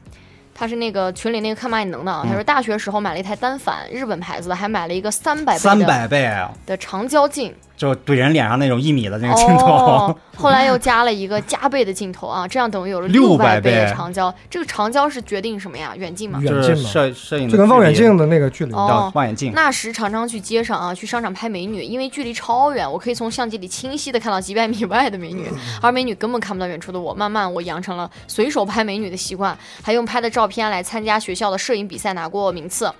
[0.55, 9.67] 他是那个群里那个看蚂蚁能的他说大学时候买了一台单反，日本牌子的，还买了一个三百倍三的百倍，啊的长焦镜，就怼人脸上那种一米的那个镜头。
[9.67, 14.33] 哦，后来又加了一个加倍的镜头啊，这样等于有了600百倍的长焦。
[14.49, 15.95] 这个长焦是决定什么呀？
[15.97, 16.39] 远近吗？
[16.41, 18.73] 远近嘛，摄摄影就跟望远镜的那个距离。
[18.73, 19.53] 哦叫望远镜。
[19.55, 27.13] 那时常常去街上啊，去商场拍美女，因为距离超远，我可以从相机里清晰的看到几百米外的美女，而美女根本看不到远处的我。
[27.15, 32.93] 慢慢我养成了随手拍美女的习惯，还用拍的照片来参加学校的摄影比赛拿过名次。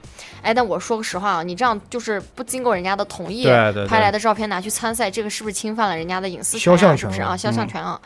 [0.43, 6.97] 哎，但我说个实话啊，你这样就是不经过人家的同意对对对拍来的照片拿去参赛，这个是不是侵犯了人家的隐私肖权、啊？
[6.97, 7.37] 像权是不是啊？
[7.37, 8.01] 肖像嗯权啊。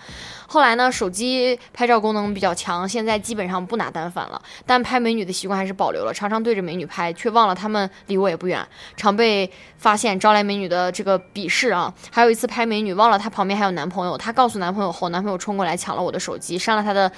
[0.49, 8.65] 后来呢，手机拍照功能比较强，现在基本上不拿单反了，但拍美女的习惯还是保留了，常常对着美女拍，却忘了她们离我也不远，
[8.97, 11.93] 常被发现招来美女的这个鄙视啊。
[12.13, 17.11] 还有一次拍美女，忘了她旁边还有男朋友，她告诉男朋友后，男朋友冲过来抢了我的手机，删了她的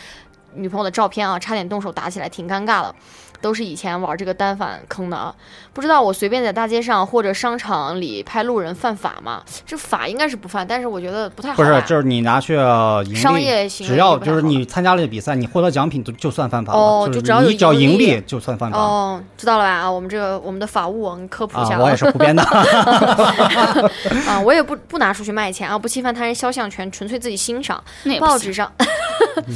[0.54, 2.94] 女朋友的照片啊，差点动手打起来，挺尴尬的。
[3.40, 5.34] 都是以前玩这个单反坑的啊，
[5.72, 9.42] 不知道我随便在大街上或者商场里拍路人犯法吗？
[9.66, 16.78] 这法应该是不犯，但是我觉得不太好不是，就是你拿去盈利，商业行为只要就是你参加了比赛，你获得奖品就就算犯法了。
[16.78, 18.78] 哦就就是只要有你只要盈利就算犯法。
[18.78, 19.70] 哦，知道了吧？
[19.70, 22.42] 啊，我们这个我们的法务，你科普一下啊，我也是胡编的。
[24.26, 27.82] 啊，我也不不拿出去卖钱啊，不侵犯他人肖像权，纯粹自己欣赏。
[28.18, 28.70] 报纸上，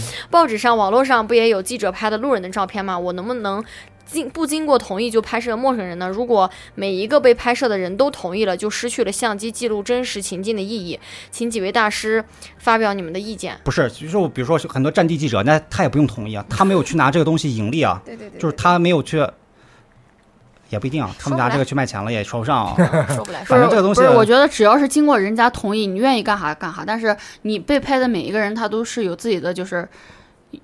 [0.30, 2.98] 报纸上、网络上不也有记者拍的路人的照片吗？
[2.98, 3.64] 我能不能
[4.04, 6.08] 经不经过同意就拍摄陌生人呢？
[6.08, 10.98] 如果每一个被拍摄的人都同意了，就失去了相机记录真实情境的意义。
[11.30, 12.22] 请几位大师
[12.58, 13.58] 发表你们的意见。
[13.64, 19.24] 不是，就是我比如说很多战地记者，那他也不用同意啊，他没有去拿这个东西盈利啊，对对对就是他没有去，
[20.72, 22.74] 也不一定啊，他们拿这个去卖钱了也说不上啊。
[23.14, 26.82] 说不来，反正这个东西不是，我觉得只要是经过人家同意，你愿意干啥干啥。
[26.84, 29.86] 但是你被拍的每一个人，他都是有自己的就是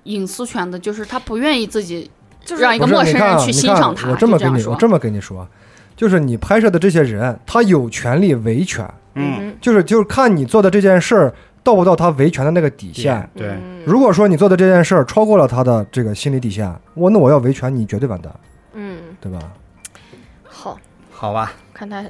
[0.03, 2.09] 隐私权的，就是他不愿意自己
[2.43, 4.09] 就是让一个陌生人去欣赏他。
[4.09, 5.47] 我这么跟你，说我这么跟你说，
[5.95, 13.29] 就是你拍摄的这些人，他有权利维权，嗯，就是就是看你做的这件事儿到不到他维权的那个底线。
[13.35, 18.33] 对，嗯如果说你做的这件事儿超过了他的这个心理底线，我那我要维权，你绝对完蛋，
[18.73, 19.39] 嗯，对吧？
[21.19, 21.33] 好。
[21.33, 22.03] 吧，看他，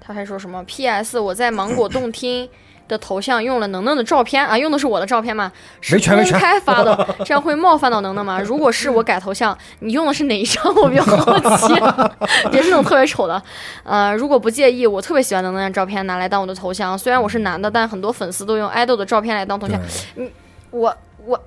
[0.00, 1.18] 他还说什么？P.S.
[1.20, 2.48] 我在芒果动听
[2.88, 5.52] 的头像用了能能的照片啊，用的是我的照片吗？
[5.80, 8.40] 是公开发的， 这样会冒犯到能能吗？
[8.40, 10.74] 如果是我改头像，你用的是哪一张？
[10.74, 11.74] 我比较好奇，
[12.50, 13.40] 别是那种特别丑的。
[13.84, 16.98] 呃，如果不介意，我特别喜欢能能的照片拿来当我的头像。
[16.98, 19.80] 虽然我是男的，但很多粉丝都用爱豆的照片来当头像。
[20.16, 20.30] 你。，
[20.70, 21.40] 我我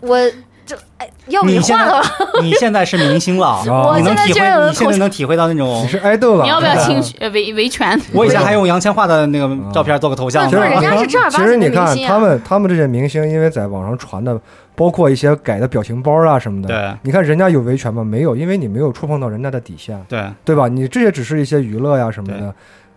[0.00, 0.18] 我
[0.66, 2.08] 这哎，要不你换了吧？
[2.42, 5.88] 你现在是明星了，我你能体会，你现在能体会到那你种。
[5.88, 7.98] 是爱豆了，你要不要对吧侵呃维维权？
[8.12, 10.62] 我以前还用杨千嬅的那个照片做个头像不是。
[10.62, 14.38] 人家是正儿八经的其实你看他们他们这些明星，因为在网上传的，
[14.74, 18.02] 包括一些改的表情包啊什么的，对你看人家有维权吗？
[18.02, 20.66] 没有，因为你没有触碰到人家的底线，对，对吧？
[20.66, 22.52] 你这些只是一些娱乐呀什么的，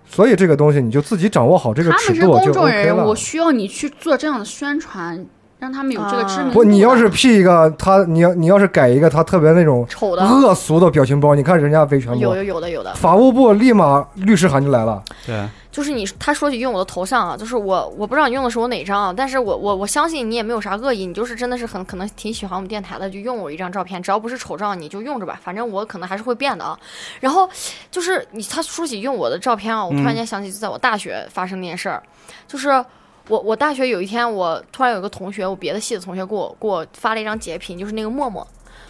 [0.10, 3.16] 所以这个东西你就自己掌握好这个他们是尺度就公众人我。
[3.16, 5.24] 需要你去做这样的宣传，
[5.60, 6.52] 让他们有这个知名。
[6.52, 12.20] 不，你要是 P 一个他，你要你要是改一个他特别那种丑的，恶俗的表情包，你看人家维权不？
[12.20, 12.94] 有有有的有的。
[12.96, 15.04] 法务部立马律师函就来了。
[15.26, 26.80] 对，就是你，他说起用我的头像啊，就是我，我不知道你用的是我哪张啊，但是我我我相信你也没有啥恶意，你就是真的是很可能挺喜欢我们电台的，就用我一张照片，只要不是丑照你就用着吧，反正我可能还是会变的啊。
[27.20, 27.50] 然后
[27.92, 32.02] 就是你，他说起用我的照片啊，我突然间想起就在我大学发生那件事儿，
[32.48, 32.84] 就是。
[33.30, 38.46] 我我大学有一天，我突然有个同学，我别的系的同学给我给我发了一张截屏，就是那个陌陌。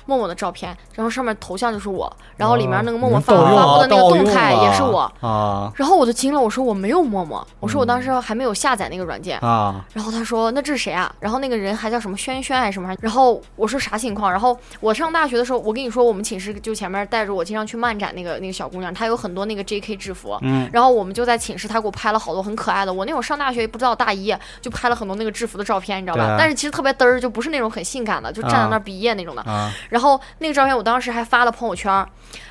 [0.09, 9.39] 默默的照片，然后上面头像就是我，然后里面那个默默发哦发布的那个动态也是我，啊然后我就惊了，我说我没有陌陌，我说我当时还没有下载那个软件。
[9.39, 9.85] 啊！
[9.93, 11.13] 然后他说那这是谁啊？
[11.19, 12.93] 然后那个人还叫什么轩轩还是什么？
[12.99, 14.31] 然后我说啥情况？
[14.31, 20.37] 然后我上大学的时候，我跟你说我们寝室就前面带着我经常去漫展那个那个小姑娘，她有很多那个 JK 制服。
[20.41, 22.91] 嗯，然后我们就在寝室，她给我拍了好多很可爱的。
[22.91, 26.23] 我那会儿上大学不知道大一，就拍了很多那个制服的照片，你知道吧？
[26.23, 29.41] 啊但是其实特别嘚儿，就不是那种很性感的，就站在那儿毕业那种的。
[29.43, 32.07] 啊，然后那个照片我当时还发了朋友圈，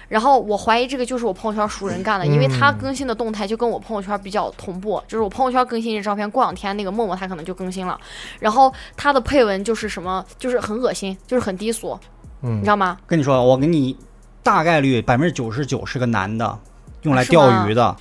[0.07, 7.99] 然后我怀疑这个就是我朋友圈熟人干的，因为他更新的动态就跟我朋友圈比较同步，就是我朋友圈更新这照片，过两天那个陌陌他可能就更新了，
[8.39, 11.99] 然后他的配文就是什么，就是很恶心，就是很低俗，
[12.43, 12.99] 嗯你嗯知，道吗？
[13.07, 13.97] 跟你说，我给你
[14.43, 16.59] 大概率百分之九十九是个男的，
[17.05, 17.87] 用来钓鱼的。
[17.87, 17.97] 啊，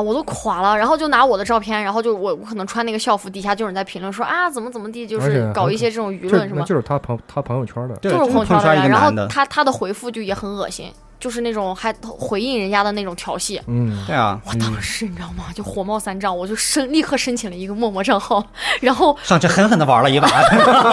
[0.00, 10.90] 我都垮了，然后就拿我的照片，然后就我我可能穿那个校服，底下就有人在评论说啊怎么怎么地，就是搞一些这种舆论什么，就是他朋他朋友圈的，就是真朋友圈的然后，他他的回复就也很恶心，
[11.22, 13.62] 就是那种还回应人家的那种调戏。
[13.68, 15.44] 嗯，对啊，我当时你知道吗？
[15.54, 18.44] 就火冒三丈，我就申立刻申请了一个陌陌账号，
[18.80, 20.26] 然后上去狠狠的玩了一把，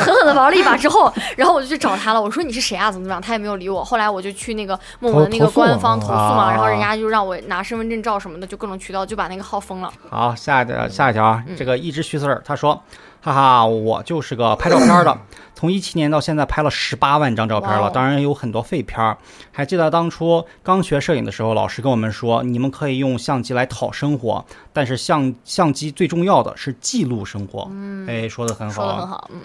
[0.00, 2.22] 狠狠的玩了一把之后，然后我就去找他了。
[2.22, 2.90] 我说你是谁啊？
[2.90, 3.20] 怎么怎么样？
[3.20, 3.84] 他也没有理我。
[3.84, 9.92] 后来我就去那个陌陌的那个官方啊投诉嘛，啊然后人家就让我拿身份证照什么的，就各种渠道就把那个号封了。
[10.08, 12.82] 好，下一条下一条这个一只虚字儿，他说，
[13.26, 15.18] 哈哈，我就是个拍照片儿的，
[15.52, 19.18] 从一七年到现在拍了十八万张照片了，当然有很多废片儿。
[19.50, 27.66] 还记得当初刚学摄影的时候，老师跟我们说，你们可以用相机来讨生活，但是相相机最重要的是记录生活。
[27.72, 28.92] 嗯，哎，说的很好啊。
[28.92, 29.40] 说的很好，嗯，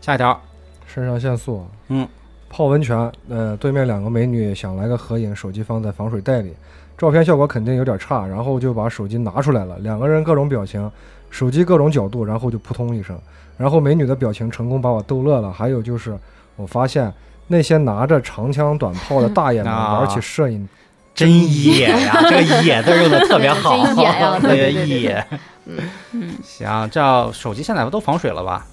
[0.00, 0.40] 下一条，
[0.86, 2.08] 肾上腺素，嗯，
[2.48, 6.54] 泡温泉，呃，对面两个美女想来个合影，手机放在防水袋里，
[6.96, 10.90] 照片效果肯定有点差，然后就把手机拿出来了，两个人各种表情，
[11.30, 13.18] 手机各种角度，然后就扑通一声，
[13.56, 15.52] 然后美女的表情成功把我逗乐了。
[15.52, 16.18] 还有就是，
[16.56, 17.12] 我发现
[17.46, 20.68] 那些拿着长枪短炮的大爷们啊玩起摄影，
[21.14, 21.30] 真
[21.64, 25.26] 野呀，这个 野字儿用的特别好，真野呀对对对对野。
[26.12, 28.66] 嗯，行，这手机现在不都防水了吧？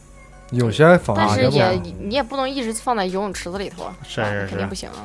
[0.51, 5.03] 有些防但啊，要不是也你也不能一直放在游泳池子里头，吧是是是肯定不行啊。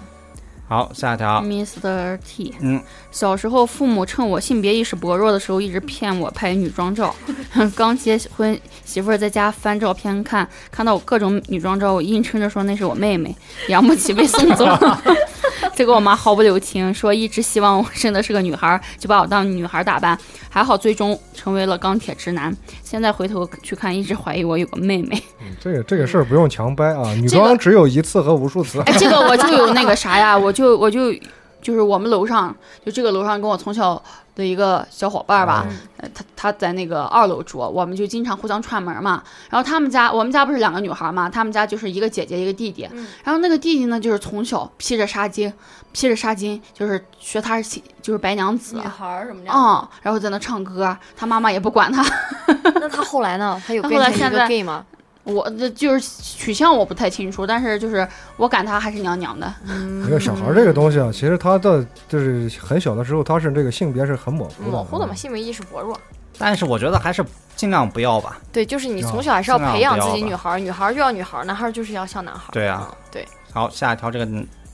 [0.70, 2.16] 好，下一条，Mr.
[2.24, 2.80] T，嗯，
[3.10, 7.12] 小时候父母趁我性别意识薄弱的时候，一直骗我拍女装照。
[7.74, 13.34] 刚结婚，媳妇儿在家翻照片看，看到我各种女装照，我硬撑着说那是我妹妹，
[13.66, 15.02] 养不起被送走了。
[15.74, 20.16] 结果我妈毫不留情，说一直希望我生的是个女孩儿，就把我当女孩儿打扮。
[20.52, 22.54] 还好最终成为了钢铁直男。
[22.82, 25.22] 现在回头去看，一直怀疑我有个妹妹。
[25.40, 28.80] 嗯这个这个事儿不用强掰啊，女装只有一次和无数次。
[28.80, 31.12] 哎，这个我就有那个啥呀，我就我就
[31.60, 34.02] 就是我们楼上就这个楼上跟我从小
[34.34, 35.66] 的一个小伙伴吧，
[36.14, 39.22] 他他在那个二楼住，我们就经常互相串门嘛。
[39.50, 42.88] 然后他们家我们家不是两个女孩嘛，他们家就是一个姐姐一个弟弟。
[42.92, 45.52] 嗯然后那个弟弟呢，就是从小披着纱巾，
[45.92, 48.80] 披着纱巾，就是学他是就是白娘子。
[48.80, 52.02] 孩什么的嗯，然后在那唱歌，他妈妈也不管他。
[52.46, 53.60] 那他后来呢？
[53.66, 54.86] 他有 gay 吗？
[55.30, 59.52] 我的就是取向我不太清楚，但是就是我感他还是娘娘的。
[59.66, 65.98] 嗯没有小孩儿这个东西啊，其实他的就是很小的时候，他是这个性别是很模糊的，模糊的嘛，性别意识薄弱。
[66.38, 67.22] 但是我觉得还是
[67.54, 68.38] 尽量不要吧。
[68.50, 72.52] 对，就是你从小还是要培养自己女孩儿，女孩儿就要女孩儿，男孩儿就是要像男孩儿。
[72.52, 74.24] 对啊嗯，对，好，下一条这个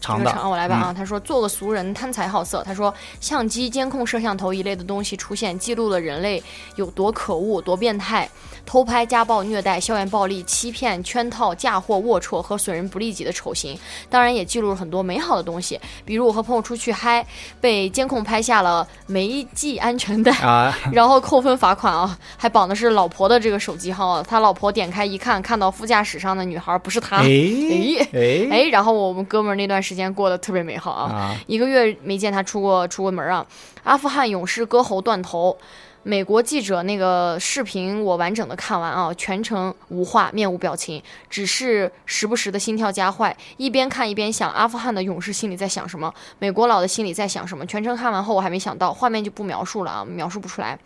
[0.01, 0.95] 长的，这个长我来吧啊。
[0.97, 2.63] 他说做个俗人，贪财好色。
[2.63, 6.41] 他说相机、监控、摄像头一类的东西出现，记录了人类
[6.77, 8.31] 有多可恶、多变态，
[8.67, 13.79] 偷拍、家暴、虐待、校园暴力、欺骗、圈套、嫁祸、龌龊和损人不利己的丑行。
[14.11, 17.25] 当然也记录了很多美好的东西，比如我和朋友出去嗨，
[17.61, 20.33] 被监控拍下了没系安全带。
[20.39, 33.47] 啊，然后扣分罚款啊， 还绑的是老婆的这个手机号啊，他老婆点开一看，看到副驾驶上的女孩不是他，哎 哎哎哎，然后我们哥们儿那段时间过得特别美好啊，啊，一个月没见他出过出过门啊。
[33.85, 35.57] 阿富汗勇士割喉断头，
[36.07, 47.67] 美国记者那个视频我完整的看完啊，全程无话，面无表情，只是时不时的心跳加快，一边看一边想阿富汗的勇士心里在想什么，美国佬的心里在想什么。
[47.67, 50.79] 全程看完后我还没想到，画面就不描述了啊，描述不出来。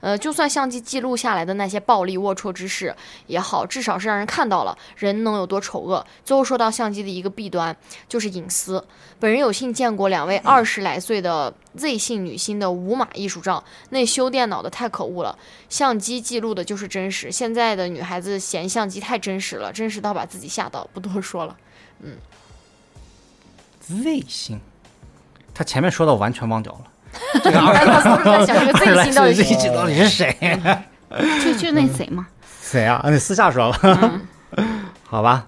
[0.00, 2.94] 呃，就算相机记录下来的那些暴力龌龊之事
[3.26, 6.06] 也好，至少是让人看到了人能有多丑恶。
[6.24, 7.76] 最后说到相机的一个弊端，
[8.08, 8.82] 就是隐私。
[9.18, 15.38] 本人有幸见过两位二十来岁的 Z 姓女星的无码艺术照，那修电脑的太可恶了。
[15.68, 20.88] 相机记录的就是真实，现在的女孩子嫌相机太真实了，真实到把自己吓到。
[20.92, 21.56] 不多说了
[23.80, 24.60] ，Z 星，
[25.54, 26.80] 他前面说的我完全忘掉了。
[27.42, 30.36] 这个二十来岁在想这个 Z 星到底是星到底是谁？
[31.44, 32.28] 就就那谁嘛，
[32.62, 33.04] 谁啊？
[33.10, 34.20] 你私下说吧，
[35.04, 35.46] 好吧。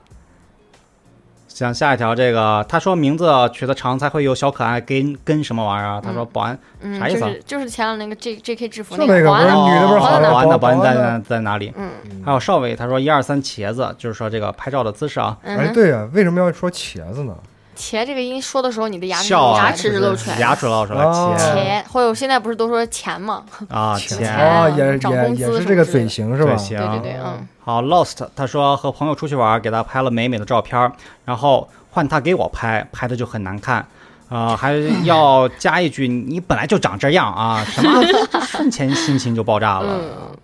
[1.62, 6.00] 行，下一条，这个他说名字取得长才会有小可爱跟跟什么玩意儿啊？
[6.04, 11.72] 他说保安嗯，啥意思啊就是就是前两那个 J J K 制服那个个保安不是女的不是保安好保安的保安在保安的在哪里？
[11.76, 11.90] 嗯
[12.24, 15.36] 还有少伟，他说一二三茄子，就是说这个拍照的姿势啊。
[15.44, 17.34] 哎，对呀、为什么要说茄子呢？
[17.74, 23.42] 茄这个音说的时候，你的牙齿笑啊，牙齿是露出来的牙齿露出来，哦茄茄，或者现在不是都说钱吗？
[23.68, 24.30] 啊 钱茄。
[24.30, 30.92] 啊，也涨工资也也是这个嘴型是吧对对对，嗯，好，Lost，他说和朋友出去玩，给他拍了美美的照片，
[31.24, 33.86] 然后换他给我拍，拍的就很难看，
[34.28, 34.72] 啊，还
[35.04, 38.02] 要加一句你本来就长这样啊， 什么
[38.40, 39.96] 瞬间心情就爆炸了。
[40.00, 40.36] 嗯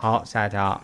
[0.00, 0.80] 好，下一条，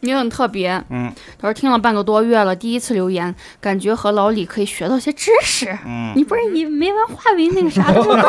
[0.00, 0.82] 你很特别。
[0.88, 5.78] 嗯他说听了半个多月了，第一次留言，感觉和老李可以学到些知识。
[5.84, 8.22] 嗯，你不是以没文化为那个啥的吗？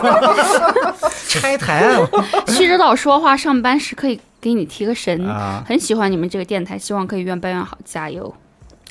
[1.30, 1.90] 拆台
[2.48, 5.28] 旭指导说话，上班时可以给你提个神。
[5.28, 8.34] 啊，很喜欢你们这个电台，希望可以愿办愿好，加油！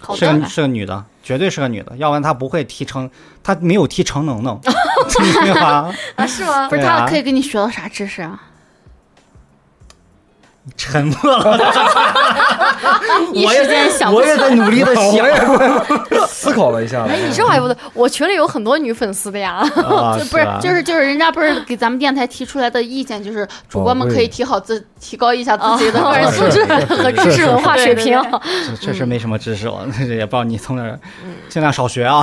[0.01, 3.11] 好的是个，是个女的，绝对是个女的，要不然她不会提成，
[3.43, 5.93] 她没有提成能能， 对吧？
[6.15, 6.77] 啊，是吗不？
[6.77, 8.41] 是对啊他可以给你学到啥知识啊？
[10.77, 11.59] 沉默了，
[13.33, 14.35] 一时间想不我起来。
[14.35, 19.57] 也在努力的我想也思考了一下，哎，你这还不对，我群里有很多女粉丝的呀。
[19.77, 26.65] 啊，不是吧，就是就是人家不是给咱们电台提出来的意见，就是主播们可以提好自提高一下自己的个人啊素质。
[26.69, 28.21] 和知识文化水平。
[28.81, 30.99] 确实没什么知识了， 也不知道你从哪儿，
[31.49, 32.23] 尽量少学啊。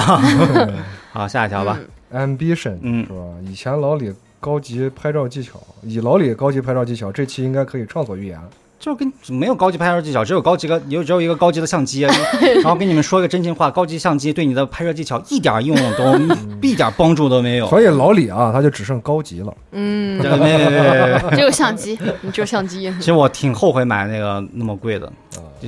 [1.11, 1.77] 好，下一条吧。
[2.13, 3.19] ambition 嗯是吧？
[3.49, 8.39] 以前老李高级拍照技巧，以老李高级拍照技巧，这期应该可以畅所欲言。
[8.78, 12.01] 就是跟没有高级拍摄技巧，只有高级个有只有一个高级的相机，
[12.61, 17.67] 然后跟你们说一个真心话，高级相机对你的拍摄技巧一点用都 一点帮助都没有。
[17.69, 19.53] 所以老李啊，他就只剩高级了。
[19.71, 22.93] 嗯，这个没没没没没只有相机，你只有相机。
[22.99, 25.11] 其实我挺后悔买那个那么贵的，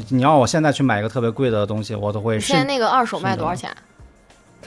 [0.10, 3.72] 你要我现在去买一个特别贵的东西，我都会现在那个二手卖多少钱？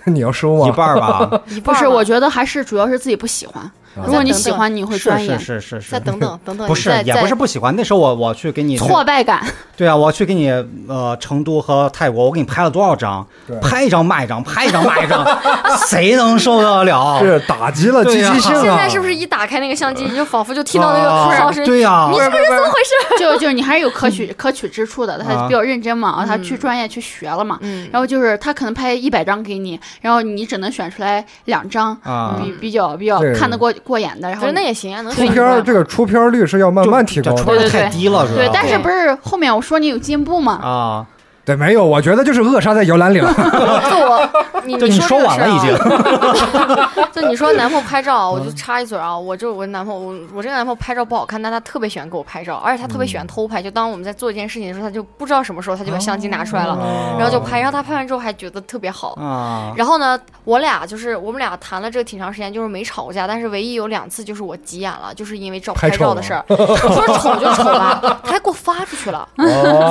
[0.07, 0.67] 你要收吗？
[0.67, 1.43] 一半吧。
[1.49, 3.71] 一半儿吧不是，我觉得还是主要是自己不喜欢。
[3.97, 5.61] 啊如果你喜欢，你会是钻研是。
[5.61, 9.45] 是是是，再等等 等等，不是也不是不喜欢，那时候我我去给你挫败感，
[9.77, 10.49] 对啊，我去给你
[10.89, 13.57] 呃成都和泰国，我给你拍了多少张对？
[13.59, 15.27] 拍一张骂一张，拍一张骂一张，
[15.89, 17.19] 谁能受得了？
[17.21, 18.63] 是打击了积极性啊！
[18.63, 21.65] 现在是不是一打开那个相机，你就仿佛就听到那个啊放声？
[21.67, 23.19] 对呀、你这个人怎么回事？
[23.19, 25.19] 就就是你还是有可取可取之处的。
[25.19, 27.59] 他啊比较认真嘛，啊，他嗯去专业去学了嘛。
[27.63, 37.69] 嗯，然后就是他可能拍一百张给你，然后你只能选出来两张啊比比较比较看得过过眼的，然后那也行啊，能出片儿这个出片儿率是要慢慢提高的。
[37.69, 40.53] 太低了，对，但是不是后面我说你有进步吗？
[40.63, 41.07] 啊，
[41.45, 43.33] 对，没有，我觉得就是扼杀在摇篮里了。
[43.91, 44.29] 就我，
[44.65, 46.93] 你就你说晚了已经事儿啊。
[47.13, 53.63] 就你说男朋友拍照啊，我就插一嘴啊，我就我男朋友，我我这个男朋友拍照不好看，但他特别喜欢给我拍照，而且他特别喜欢偷拍。
[53.63, 59.15] 就当我们在做一件事情的时候，他就不知道什么时候他就把相机拿出来了，哦然后就拍，然后他拍完之后还觉得特别好。
[59.15, 66.45] 啊，然后呢，我俩就是我们俩谈了这个挺长时间，就是没吵过架，但是唯一有两次就是我急眼了，就是因为照拍照的事儿。
[66.49, 69.27] 我说丑就丑吧，他还给我发出去了，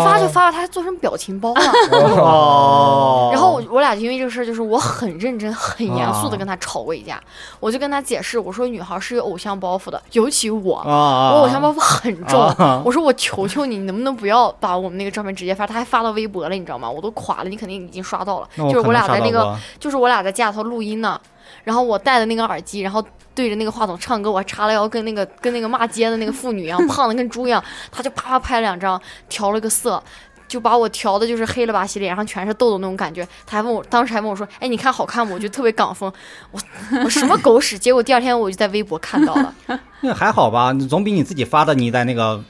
[0.06, 1.62] 发就发了，他还做成表情包了。
[2.20, 7.22] 哦，然后我我俩就因为这个事儿，就是我很认真、很严肃的跟他吵过一架。
[7.60, 10.78] 我就跟他解释，我说女孩是有偶像包袱的，尤其我。
[10.78, 15.66] 啊，我偶像包袱很重，啊 我说我求求你，你能不能不要把我们那个照片直接发？
[15.66, 16.90] 他还发到微博了，你知道吗？
[16.90, 18.48] 我都垮了，你肯定已经刷到了。
[18.56, 21.20] 就是我俩在那个就是我俩在架头录音呢，
[21.64, 23.04] 然后我戴的那个耳机，然后
[23.36, 30.02] 对着那个话筒唱歌，我还叉了腰，跟那个跟那个骂街的那个妇女一样， 胖的跟猪一样，他就啪啪拍了两张，调了个色。
[30.50, 33.26] 就把我调的就是黑了吧唧，脸上全是痘痘那种感觉。
[33.46, 36.12] 他还问我，当时还问我说：“哎，你看好看不？”我就特别港风。
[36.52, 36.60] 我
[37.06, 37.80] 我什么狗屎！
[37.80, 39.56] 结果第二天我就在微博看到了。
[40.02, 42.44] 那还好吧，你总比你自己发的你在那个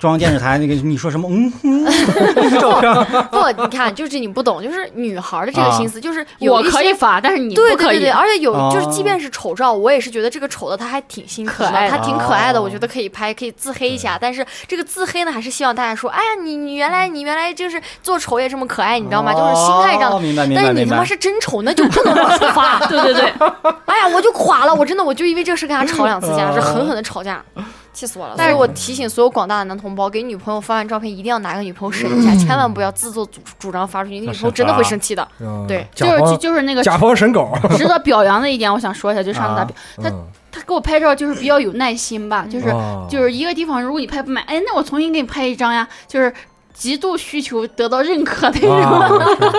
[0.00, 1.28] 中央电视台那个你说什么
[1.62, 1.84] 嗯
[2.58, 2.90] 照片
[3.30, 7.76] 不，你看，就是你不懂，就是女孩的这个心思，就是有我一些可以发，但是你不可以。
[7.76, 14.16] 对对对对，而且有哦就是，即便是丑照，我也是觉得这个丑的他还挺心可爱的他挺可爱的，哦我觉得可以拍，可以自黑一下。
[14.18, 19.34] 但是这个自黑呢，还是希望大家说，哎呀，你你原来你原来就是做丑也这么可爱，你知道吗？
[19.34, 20.18] 就是心态上哦。
[20.18, 20.80] 明白明但白明白。
[20.80, 22.78] 是你他妈是真丑，那就不能往出发。
[22.86, 23.24] 对 对对，
[23.84, 27.44] 哎呀，我就垮了，我真的我就因为这事跟他吵两次架，哦是狠狠的吵架，
[27.92, 28.34] 气死我了。
[28.36, 35.26] 但是我提醒所有广大的男同胞，给女朋友发完照片一定要拿个女朋友审一下，千万不要自作主主张发出去，你女朋友真的会生气的。
[35.40, 39.68] 嗯对就是就就是那个甲方审稿，值得表扬的一点，我想说一下，就上次他啊
[40.02, 46.32] 他嗯他给我拍照就是比较有耐心吧，就是哦就是一个地方，如果你拍不满，哎，那我重新给你拍一张呀，就是
[46.74, 49.18] 极度需求得到认可的那种。
[49.18, 49.52] 啊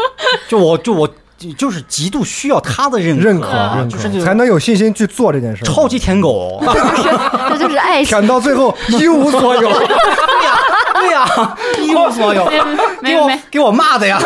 [0.48, 1.10] 就我就我
[1.50, 5.64] 就就是极度需要他的认认可啊认可，就是那才能有信心去做这件事。
[5.64, 6.62] 超级舔狗。
[7.50, 8.06] 这就是爱情。
[8.06, 9.70] 舔到最后 一无所有。
[10.94, 12.46] 对呀，一无所有，
[13.02, 14.20] 没给我没没给我骂的呀。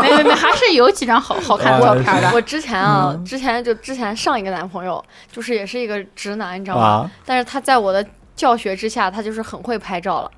[0.00, 2.30] 没没没，还是有几张好好看的照片的。
[2.32, 6.82] 我之前啊，之前就之前上一个男朋友，就是也是一个直男，你知道吗？
[6.84, 8.04] 啊但是他在我的
[8.34, 10.30] 教学之下，他就是很会拍照了。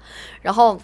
[0.43, 0.79] 然后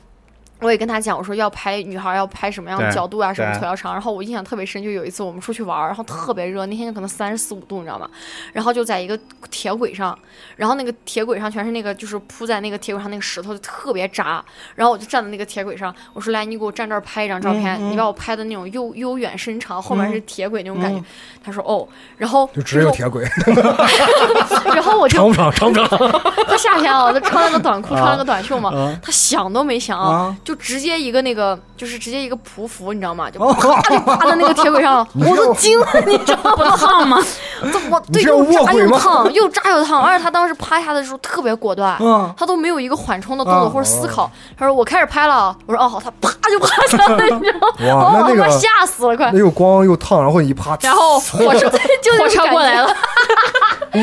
[0.61, 3.93] 我也跟他讲，我说要拍女孩要拍什么样的角度啊，什么对腿要长。
[3.93, 8.09] 然后我印象特别深，就有一次我们出去玩，然后特别热，那天可能三十四五度，你知道吗？
[8.53, 9.19] 然后就在一个
[9.51, 10.17] 铁轨上，
[10.57, 14.45] 然后那个铁轨上全是那个就是铺在那个铁轨上那个石头，就特别扎。
[14.75, 20.99] 然后我就站在那个铁轨上，我说来，你给我站这儿拍一张照片，你把我拍的那种悠悠远深长，后面嗯是铁轨那种感觉。
[20.99, 21.05] 嗯
[21.43, 21.89] 他说哦，
[22.19, 23.27] 然后就只有铁轨，
[24.75, 25.51] 然后我就长不长？
[25.51, 25.89] 长不长？
[26.47, 33.31] 他夏天啊，他穿了个短裤，啊穿了个短袖嘛，啊他想都没想啊，啊就直接一个那个就是直接一个匍匐，你知道吗？
[33.31, 36.77] 就啪就 趴在那个铁轨上，我都惊了，你知道吗？
[36.77, 37.23] 烫吗？
[37.89, 44.29] 我对你是要又扎又烫，又扎又烫，而且他当时趴下的时候特别果断，嗯，他都没有一个缓冲的动作啊或者思考。
[44.59, 48.13] 他说我开始拍了啊，我说哦好，他啪就趴下了，你知道吗？
[48.13, 49.39] 哇，那个我吓死了，快那！
[49.39, 51.71] 又光又烫，然后一趴，然后火车
[52.03, 52.93] 就火车过来了，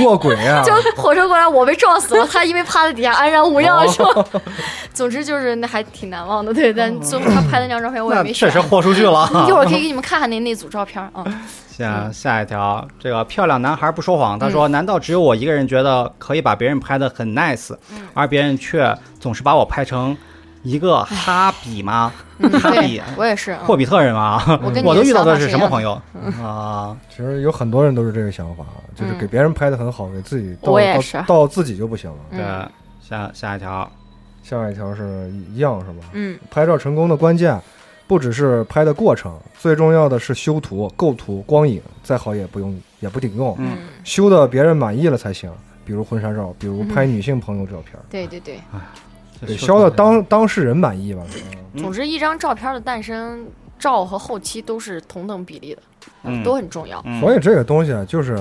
[0.03, 0.61] 卧轨啊！
[0.65, 4.25] 就火车过来，我被撞死了，他因为趴在底下安然无恙，是吧？
[4.93, 6.73] 总之就是那还挺难忘的，对。
[6.73, 9.29] 但最后他拍的那张照片我也没选确实，豁出去了。
[9.47, 11.23] 一会儿可以给你们看看那那组照片啊。
[11.69, 17.75] 下下一条，这个漂亮男孩不说谎，他说：“难道只有我一个人觉得可以把别人拍的很 nice，
[18.15, 20.17] 而别人却总是把我拍成
[20.67, 22.11] 一个哈比吗？
[22.39, 23.53] 嗯，哈比，我也是。
[23.53, 24.41] 嗯霍比特人吗？
[24.61, 25.99] 我跟你 我都遇到的是什么朋友
[26.43, 26.95] 啊？
[27.09, 28.65] 其实有很多人都是这个想法，
[28.95, 32.17] 就是嗯给别人拍的很好，给自己到到我也是到自己就不行了。
[32.31, 32.69] 对嗯，
[33.01, 33.89] 下下一条，
[34.43, 36.05] 下一条是一样是吧？
[36.11, 37.59] 嗯，拍照成功的关键
[38.05, 45.49] 不只是拍的过程，最重要的是修图、构图、光影，再好也不用也不顶用，嗯，修的别人满意了才行。
[45.85, 48.59] 比如婚纱照，比如拍女性朋友照片，对对对。
[49.45, 51.21] 得消的当当事人满意吧。
[51.73, 53.45] 嗯总之，一张照片的诞生，
[53.77, 55.81] 照和后期都是同等比例的，
[56.23, 56.99] 嗯都很重要。
[57.05, 58.35] 嗯所以这个东西啊，就是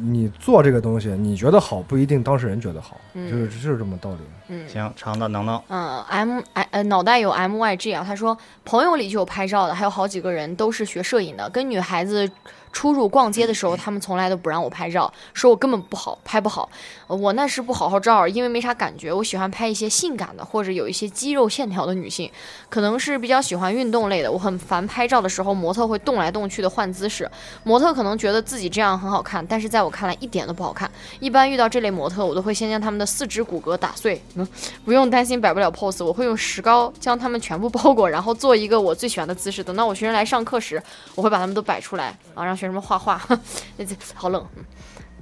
[0.00, 4.18] 你做这个东西，你觉得好不一定当事人觉得好，嗯就是就是这么道理。
[4.48, 4.68] 嗯。
[4.68, 12.30] 行，长的能能，嗯，M I 呃脑袋有 M Y G 啊，他说朋友里就有拍照的，还有好几个人都是学摄影的，跟女孩子
[12.72, 16.68] 出入逛街的时候，他们从来都不让我拍照，说我根本不好拍不好。
[17.06, 19.12] 呃我那是不好好照，因为没啥感觉。
[19.12, 22.30] 我喜欢拍一些性感的或者有一些肌肉线条的女性，
[22.68, 24.30] 可能是比较喜欢运动类的。
[24.30, 27.28] 我很烦拍照的时候模特会动来动去的换姿势，
[27.64, 30.90] 模特可能觉得自己这样很好看，但是在我看来一点都不好看。
[31.18, 34.46] 一般遇到这类模特，我都会先将他们的四肢骨骼打碎，嗯，
[34.84, 39.64] 不用担心摆不了 pose，我会用石膏将它们全部包裹，然后做一个我最喜欢的姿势。
[39.64, 40.80] 等到我学生来上课时，
[41.16, 43.20] 我会把它们都摆出来，啊，让学什么画画。
[43.78, 44.64] 那这好冷，嗯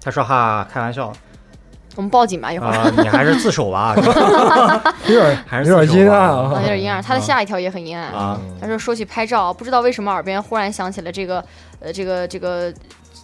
[0.01, 1.13] 他说哈，开玩笑
[1.97, 2.73] 我们报警吧，一会儿。
[2.73, 3.95] 啊，你还是自首吧
[5.07, 6.63] 有点还是有点阴暗啊，有啊。
[6.63, 7.03] 点阴暗。
[7.03, 8.13] 他的下一条也很阴暗。
[8.13, 11.45] 啊，他说说起拍照，不知道为什么耳边忽然想起了这个，
[11.81, 12.73] 呃，这个这个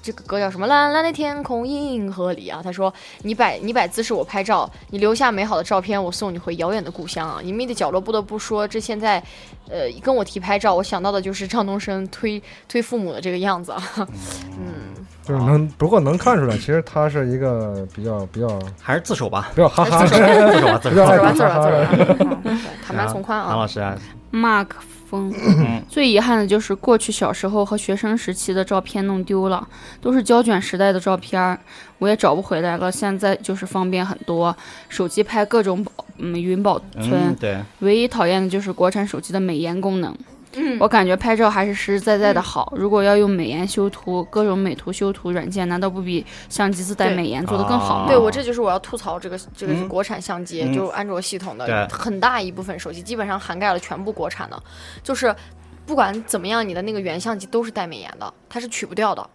[0.04, 0.66] 这个歌叫什么？
[0.66, 2.60] 蓝蓝的天空，银河里啊。
[2.62, 2.92] 他说
[3.22, 7.40] 你摆你摆姿势，我拍照，你留下美好的照片，我送你回遥远的故乡啊。
[7.42, 9.22] 隐秘的角落，不得不说，这现在，
[9.70, 13.82] 呃，跟我提拍照，我想到的就是张东升推推父母的这个样子啊。
[14.60, 14.92] 嗯，
[15.22, 21.32] 就是能，不过能看出来，其实他是一个比较比较还是自首吧，比较哈哈自首吧，自首吧，自首吧。
[21.32, 22.38] 自首吧，
[22.86, 23.66] 坦白从宽啊韩老。
[23.66, 23.96] 师啊
[24.30, 24.66] ，Mark
[25.16, 29.66] 风，最遗憾的就是过去小时候和学生时期的照片弄丢了，
[30.00, 31.58] 都是胶卷时代的照片，
[31.98, 32.90] 我也找不回来了。
[32.90, 34.54] 现在就是方便很多，
[34.88, 40.14] 手机拍各种保嗯云保存，嗯，对，唯一讨厌的就是国产手机的美颜功能。
[40.56, 40.76] 嗯。
[40.80, 42.72] 我感觉拍照还是实实在在的好。
[42.76, 48.06] 如果要用美颜修图，各种美图修图软件，难道不比相机自带美颜做得更好吗？
[48.08, 49.88] 对我这就是我要吐槽这个这个嗯。
[49.88, 50.72] 国产相机，嗯。
[50.72, 51.96] 就是安卓系统的对。
[51.96, 54.62] 很大一部分手机基本上涵盖了全部国产的，
[55.02, 55.34] 就是
[55.86, 59.28] 不管怎么样，你的那个原相机都是带美颜的，它是取不掉的。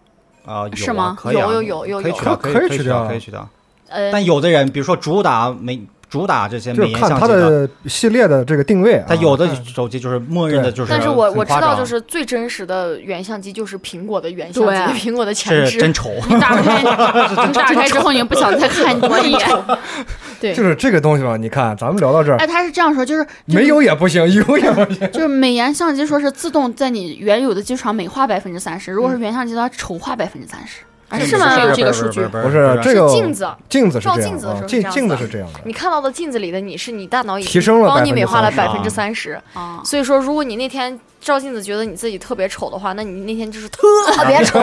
[0.45, 1.17] 啊，是吗？
[1.25, 2.01] 有有有有有。
[2.01, 3.49] 可以取掉，可可以取以取掉可以取掉。
[3.89, 5.79] 呃，但有的人，比如说主打美
[6.09, 9.05] 主打这些就是美颜看它相机的，的系列的这个定位啊。
[9.07, 16.09] 它有的手机就是默认的就是但是，我我知道，就是最真实的原相机就是苹果的原相对机，苹果的前置是真，丑。
[16.27, 16.79] 你打开，
[17.47, 19.49] 你打开之后，你不想再看多一眼。
[20.41, 24.99] 对就是这个东西吧，你看咱们聊到这儿，哎，他是这样说，就是没，有也不行，有也不行。
[25.11, 30.79] 就是美颜相机说是自动在你原有的基础上美化百分之三十，如果是原相机的话，丑化百分之三十。
[31.09, 32.21] 哎是吗是有这个数据。
[32.27, 33.47] 不不是这个镜子。
[33.67, 35.59] 镜子照这样啊镜子的时候，是镜镜子这样的是这样的。
[35.65, 43.81] 你看到的镜子里的你是你大脑已经提升了帮你美化了百分之三十，啊，所以说如果你那天照镜子觉得你自己特别丑的话，那你那天就是特
[44.27, 44.59] 别丑。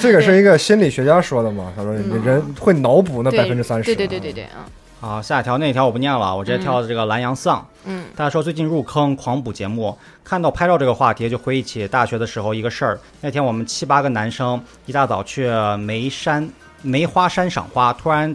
[0.00, 3.84] 这个是一个心理学家说的嘛，他说嗯人会脑补那对百分之三十。
[3.84, 4.62] 对对对对对，嗯
[4.98, 7.64] 好，下一条那条我不念了，我直接跳到这个蓝洋丧。
[7.84, 12.98] 嗯大家说最近入坑狂补节目，看到拍照这个话题，就回忆起大学的时候一个事儿。
[13.20, 16.48] 那天我们七八个男生一大早去梅山
[16.80, 18.34] 梅花山赏花，突然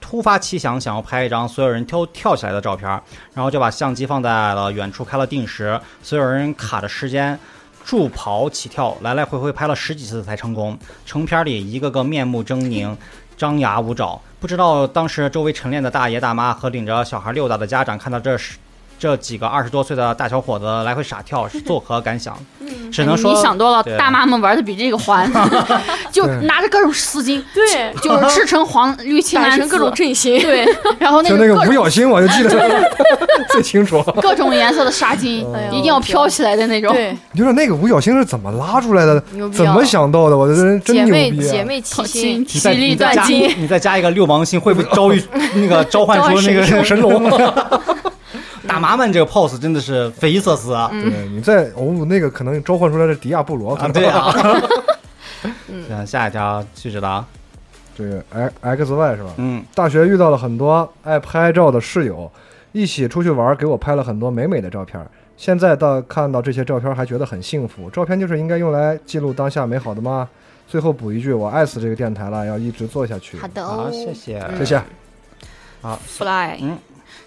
[0.00, 2.88] 突发奇想，想要拍一张所有人跳跳起来的照片，
[3.32, 7.38] 然后就把相机放在了远处开了定时，所有人卡着时间。
[7.82, 10.78] 助跑起跳，来来回回拍了十几次才成功。
[11.06, 12.94] 成片里一个个面目狰狞，
[13.40, 14.20] 张牙舞爪。
[14.38, 18.58] 不知道当时周围晨练的大爷大妈和领着小孩溜达的家长看到这是，
[19.00, 22.36] 这几个二十多岁的大小伙子来回傻跳，是作何感想？
[22.92, 25.30] 只能说你想多了，大妈们玩的比这个欢，
[26.12, 30.38] 就拿着各种丝巾，对，就是赤橙黄 绿青蓝成各种阵型。
[30.42, 30.66] 对，
[30.98, 32.90] 然后那就那个五角星，我就记得
[33.50, 34.02] 最清楚。
[34.20, 36.92] 各种颜色的纱巾，一定要飘起来的那种。
[36.92, 39.18] 对，你就说那个五角星是怎么拉出来的？
[39.52, 40.36] 怎么想到的？
[40.36, 43.54] 我这人真姐牛逼、姐妹齐好心亲，你其利再你再加断金。
[43.62, 45.22] 你再加一个六芒星，会不会遭遇
[45.54, 47.30] 那个召唤出那个神龙？
[48.66, 50.88] 大麻们这个 pose 真的是匪夷所思啊！
[50.92, 54.32] 嗯对你再哦，那个可能召唤出来的迪亚布罗，可啊，能对啊。
[55.68, 57.24] 嗯嗯，下一条继续的啊，
[57.96, 59.30] 这个 X X Y 是吧？
[59.38, 62.30] 嗯，大学遇到了很多爱拍照的室友，
[62.72, 65.04] 一起出去玩，给我拍了很多美美的照片。
[65.36, 67.88] 现在到看到这些照片，还觉得很幸福。
[67.88, 70.28] 照片就是应该用来记录当下美好的吗？
[70.68, 73.38] 最后补一句，我爱死这个电台了，要一直做下去。
[73.38, 74.64] 好的好，谢，谢谢。
[74.64, 74.82] 谢
[75.80, 75.98] 好。
[76.06, 76.78] Fly，嗯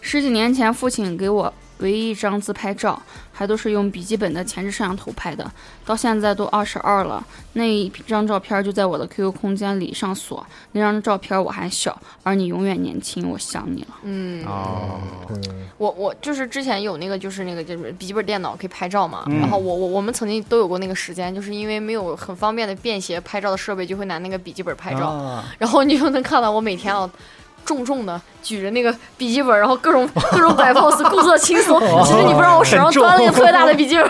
[0.01, 5.51] 十几年前父亲给我唯一一张自拍照，还都是用笔记本的前置摄像头拍的，
[5.85, 10.45] 到现在都二十二了，那一张照片就在我的 QQ 空间里上锁。
[10.71, 13.87] 那张照片我还小，而你永远年轻，我想你了。
[14.03, 27.09] 嗯，哦，嗯，我我就是之前有那个就是那个就是笔记本电脑可以拍照嘛，嗯然后我我我们曾经都有过那个时间，就是因为没有很方便的便携拍照的设备，就会拿那个笔记本拍照，啊然后你就能看到我每天啊。
[27.65, 31.79] 重重的举着那个笔记本，然后各种 各种摆 pose，故作轻松。
[32.03, 34.05] 其实你不知道我手上端了一个特别大的笔记本，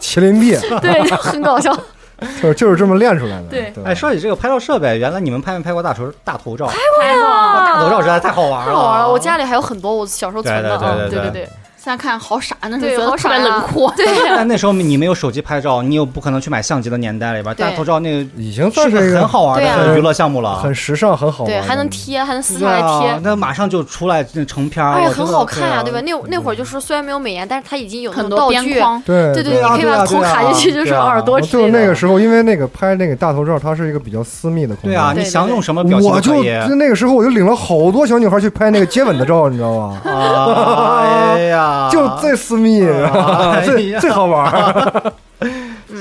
[0.00, 1.74] 麒麟臂对，就很搞笑。
[2.40, 3.48] 就是就是这么练出来的。
[3.50, 6.66] 对吧哎，说起这个拍照设备，原来你们拍没拍过大头大头照？
[6.66, 9.10] 拍过，大头照实在太好玩了，太好玩了！
[9.10, 11.48] 我家里还有很多我小时候存的对对啊，对对对对对。
[11.84, 13.92] 现在看好傻，那时候对觉得特别好傻呀冷酷。
[13.94, 20.56] 对 但那时候你没有手机拍照，你又不可能去买相机的年代里边，大头照那个已经算是很好玩的娱乐项目了。
[20.56, 26.00] 很时尚、很好玩对，还能贴，还能撕下来啊贴，，那马上就出来那成片儿，哎呀，很好看呀，对啊对吧？
[26.00, 31.38] 那那会儿就是虽然没有美颜，但是它已经有很多道具，边框，对对对啊你可以把头卡进去，就是耳朵。
[31.38, 34.92] 就是那个时候，因为那个拍那个大头照，它是一个比较私密的空间。
[34.92, 36.20] 对啊，你想用什么表情我。
[36.20, 40.00] 就那个时候，我就领了好多小女孩去拍那个接吻的照，你知道吗？
[40.08, 45.12] 啊，哎呀，就最私密，啊 最呀最好玩儿。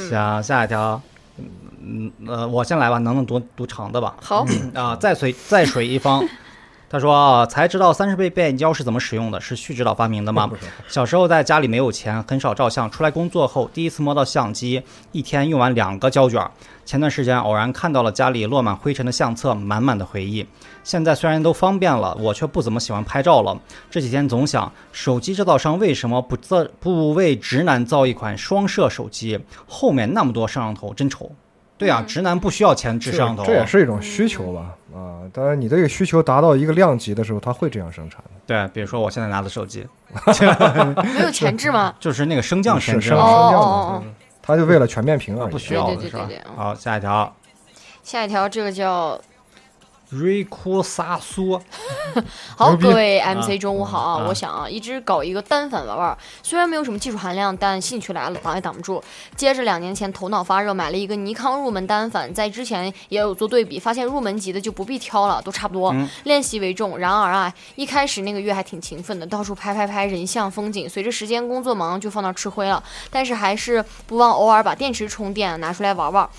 [0.10, 1.02] 行，下一条，
[1.82, 4.14] 嗯呃，我先来吧，能不能读读长的吧？
[4.22, 6.24] 好，啊，在水在水一方。
[6.94, 10.48] 他说啊，才知道三十倍变焦是怎么使用的，是旭指导发明的吗？
[10.88, 12.88] 小时候在家里没有钱，很少照相。
[12.92, 14.80] 出来工作后，第一次摸到相机，
[15.12, 16.48] 一天用完两个胶卷。
[16.86, 20.46] 前段时间偶然看到了家里落满灰尘的相册，满满的回忆。
[20.84, 23.60] 现在虽然都方便了，我却不怎么喜欢拍照了。
[23.90, 29.40] 这几天总想，手机制造商为什么不造不为直男造一款双摄手机？
[29.68, 31.32] 后面那么多摄像头，真丑。
[31.76, 33.44] 对啊，直男不需要前置摄像头。
[33.44, 34.76] 这也是一种需求吧？
[34.94, 38.30] 啊，当然你这个需求达到一个量级的时候，它会这样生产的。
[38.46, 39.88] 对，比如说我现在拿的手机，
[41.16, 41.94] 没有前置吗？
[42.00, 45.52] 就是那个升降前是升置嘛，哦降哦哦的，它就为了全面屏而已。
[45.52, 46.56] 不需要对的是吧对对对对？
[46.56, 47.36] 好，下一条
[48.04, 49.20] 下一条，这个叫
[50.14, 51.60] 瑞库萨苏，
[52.56, 54.22] 好，各位啊 MC 中午好啊！
[54.22, 59.04] 啊我想啊，一直搞一个单反玩玩，虽然没有什么技术含量，但兴趣来了，挡也挡不住。
[59.36, 65.92] 接着两年前头脑发热，买了一个尼康入门单反，在之前也有做对比，发现入门级的就不必挑了，都差不多。
[65.94, 66.98] 嗯练习为重。
[66.98, 70.88] 然而啊，一开始那个月还挺勤奋的，到处拍拍拍人像风景。
[70.88, 72.82] 随着时间工作忙，就放那儿吃灰了。
[73.10, 76.30] 但是还是不忘偶尔把电池充电，拿出来玩玩，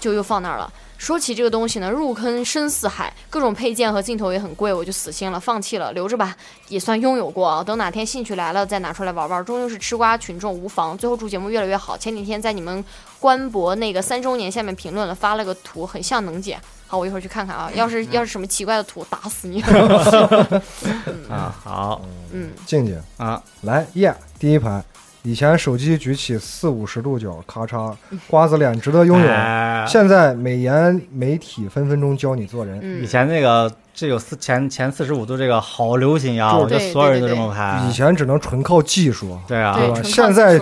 [0.00, 0.72] 就又放那儿了。
[0.98, 6.36] 说起这个东西呢，入坑深似海，各种配件和镜头也很贵，我就死心了，放弃了，留着吧，
[6.68, 7.62] 也算拥有过啊。
[7.62, 10.98] 等哪天兴趣来了再拿出来玩玩，终究是吃瓜群众无妨。
[10.98, 11.96] 最后祝节目越来越好。
[11.96, 12.84] 前几天在你们
[13.20, 16.58] 官博那个三周年下面评论了，发了个图，很像能姐。
[16.88, 17.70] 好，我一会儿去看看啊。
[17.76, 19.62] 要是要是什么奇怪的图，打死你。
[21.30, 24.82] 啊，好嗯，静静啊，来耶，第一排。
[25.28, 27.94] 以前手机举起四五十度角，咔嚓，
[28.28, 29.28] 瓜子脸值得拥有。
[29.28, 32.80] 哎现在美颜媒体分分钟教你做人。
[32.82, 37.92] 嗯以前那个这有四前前四十五度这个好流行呀，就我觉得所有人都这么拍以。
[37.92, 40.58] 前只能纯靠技术，对啊，对吧现在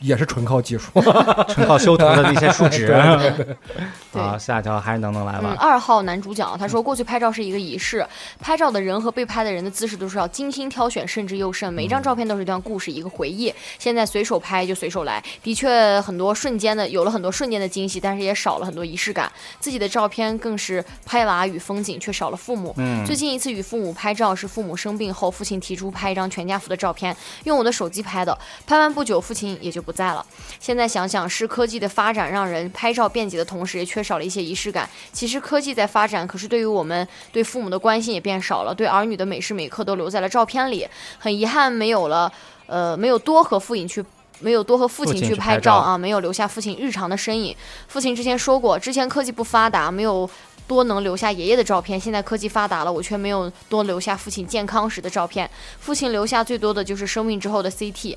[0.00, 0.90] 也是纯靠技术。
[1.48, 2.86] 纯靠修图的那些数值。
[4.12, 5.56] 对啊， 下一条还是能能来嗯，吧？
[5.58, 8.06] 二号男主角他说，过去拍照是一个仪式，
[8.40, 13.52] 拍照的人和被拍的人的姿势都是要精心挑选，慎之又慎，每一张照片都是一段故事，一个回忆。
[13.78, 19.30] 现在随手拍就随手来，的确很多瞬间的有了很多瞬间的惊喜，但是也少了很多仪式感。
[19.60, 22.74] 自己的照片更是拍娃与风景，却少了父母。
[22.78, 28.36] 嗯，最近一次与父母拍照是父母生病后，父亲提出拍一张全家福的照片，用我的手机拍的。
[28.66, 30.24] 拍完不久，父亲也就不在了。
[30.60, 34.86] 现在想想，是科技的发展让人拍照便捷的同时，也缺少了一些仪式感。
[35.12, 40.86] 其实科技在发展，可是对于我们对父母的关心也变少了，对儿女的每时每刻都留在了照片里。
[41.18, 42.30] 很遗憾，没有了。
[42.66, 44.04] 呃没有多和父亲去。
[44.40, 47.52] 没有多和父亲去拍照拍照啊，没有留下父亲日常的身影。
[47.88, 50.30] 父亲之前说过，之前科技不发达，没有
[50.68, 51.98] 多能留下爷爷的照片。
[51.98, 55.50] 现在科技发达了，我却没有多留下父亲健康时的照片。
[55.80, 58.16] 父亲留下最多的就是生病之后的 CT。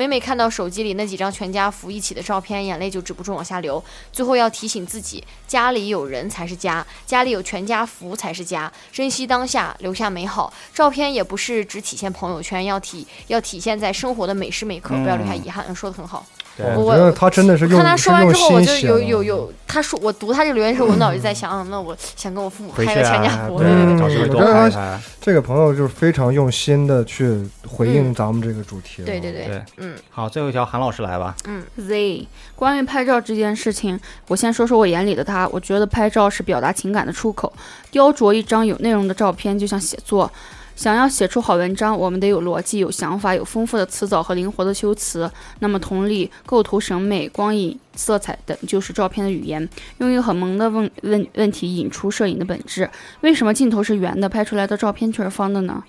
[0.00, 3.84] 每每看到手机里那几张全家福一起的照片，眼泪就止不住往下流。
[4.10, 8.72] 最后要提醒自己，家里有人才是家，家里有全家福才是家。
[8.90, 10.50] 珍惜当下，留下美好。
[10.72, 15.62] 照片也不是只体现朋友圈，要体要体现在生活的每时每刻，不要留下遗憾。
[15.68, 16.24] 嗯，说的很好。
[16.60, 23.58] 对我我觉得他真的是用看他说完之后，我就有有有，他说我读他这个留言的时候，我脑子在想，嗯那我想跟我父母拍个全家啊，福。
[23.58, 24.98] 对对对。
[25.20, 29.02] 这个朋友就是非常用心的去回应咱们这个主题。
[29.04, 31.36] 对对对对，嗯好，最后一条，韩老师来吧。
[31.44, 35.46] 嗯 Z，关于拍照这件事情，我先说说我眼里的他。
[35.48, 37.52] 我觉得拍照是表达情感的出口，
[37.90, 40.30] 雕琢一张有内容的照片，就像写作。
[40.74, 45.30] 想要写出好文章，我们得有逻辑、有想法、有丰富的词藻和灵活的修辞。
[45.58, 49.68] 那么，同理，构图审美、光影、色彩等就是照片的语言。
[49.98, 52.88] 用一个很萌的问问问题引出摄影的本质：
[53.20, 55.82] 为什么镜头是圆的，拍出来的照片却是方的呢？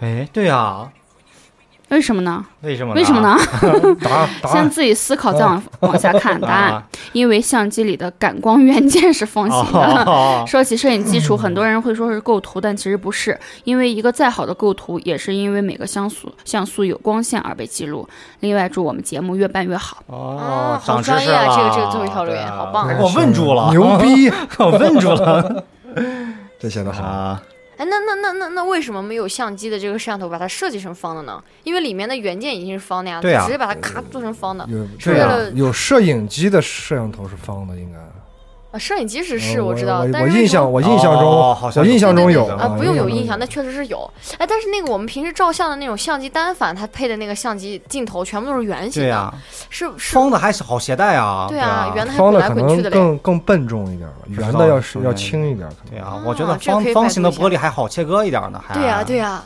[0.00, 0.92] 哎，对啊，
[1.88, 2.44] 为什么呢？
[2.62, 2.94] 为什么？
[2.94, 3.20] 为什么？
[3.20, 3.36] 呢？
[4.02, 6.72] 答答 先自己思考，再往 往下看答案。
[6.72, 6.82] 啊，
[7.12, 10.02] 因为相机里的感光元件是方形的。
[10.04, 18.08] 哦，说起摄影基础，很多人会说是构图，但其实不是，因为一个再好的构图，也是因为每个像素像素有光线而被记录。
[18.40, 20.02] 另外，祝我们节目越办越好。
[20.06, 21.44] 哦，好专业啊。
[21.56, 24.28] 这个这个最后一条留言好棒给我问住了，牛逼，
[24.58, 25.64] 我问住了
[26.58, 27.38] 这写的好。
[27.76, 27.78] 啊！
[27.78, 31.42] 哎，那那那那那为什么没有相机的这个摄像头把它设计成方的呢？
[31.64, 34.66] 因为里面的元件已经是方的呀，对啊直接把它咔做成方的。
[34.70, 37.98] 有是对啊为了有摄影机的摄像头是方的，应该。
[38.76, 44.08] 啊，摄影机是呃是我知道，我印象我印象中哦好像我印象中有啊，不用有印印象，那确实是有。
[44.38, 49.34] 哎，但是那个我们平时照相的那种相机单反，它配的那个相机镜头全部都是圆形的，
[49.70, 51.46] 是是，方的还是好携带啊。
[51.48, 52.90] 对啊，圆的还滚方的可能来滚去的。
[52.90, 55.66] 更更笨重一点吧，圆的要是要轻一点。
[55.68, 59.42] 可能对啊啊，我觉得方方形的玻璃还好切割一点呢，还对呀对呀，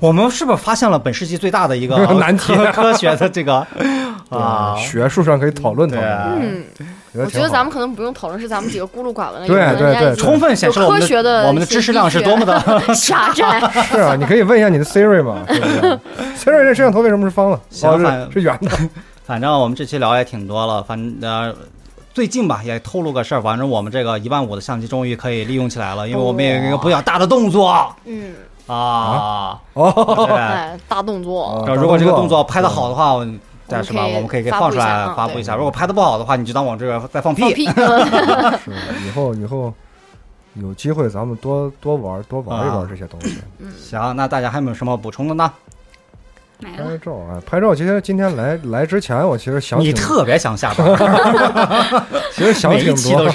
[0.00, 3.64] 我们是不是发现了本世纪最大的一个 难题科科学的这个
[4.30, 4.74] 啊？
[4.76, 6.40] 学术上可以讨论讨论。
[6.40, 6.64] 嗯，
[7.14, 9.46] 我觉得咱们可能不用讨论，是咱们几个孤陋寡闻了。
[9.46, 12.58] 对对对充分显示了我们有科学的我们的知识量是多么的
[12.94, 13.60] 狭窄。
[13.90, 15.90] 是啊，你可以问一下你的 Siri 嘛对不对，
[16.36, 17.60] Siri 这摄像头为什么是方的？
[17.70, 18.70] 是是圆的。
[19.24, 21.54] 反正我们这期聊也挺多了，反正呃。
[22.14, 28.34] 最近吧，也透露个事儿，反正我们这个一万五的相机终于可以利用起来了，因为我们有一个比较大的动作嗯，
[28.66, 29.58] 啊。
[29.72, 31.42] 哦，对，哎，大动作。
[31.42, 33.14] 哦然后如果这个动作拍的好的话，
[33.66, 35.54] 但是吧，我们可以给放出来发布一下。
[35.56, 37.66] 如果拍的不好的话，你就当我这个在放放屁。
[38.64, 38.72] 是
[39.06, 39.72] 以后以后
[40.54, 43.38] 有机会咱们多多玩多玩一玩这些东西。
[43.78, 45.52] 行，那大家还有没有什么补充的呢？
[46.60, 47.74] 拍照啊，拍照。
[47.74, 50.86] 其实今天来来之前，我其实想你特别想下班，
[52.32, 53.28] 其实想挺多，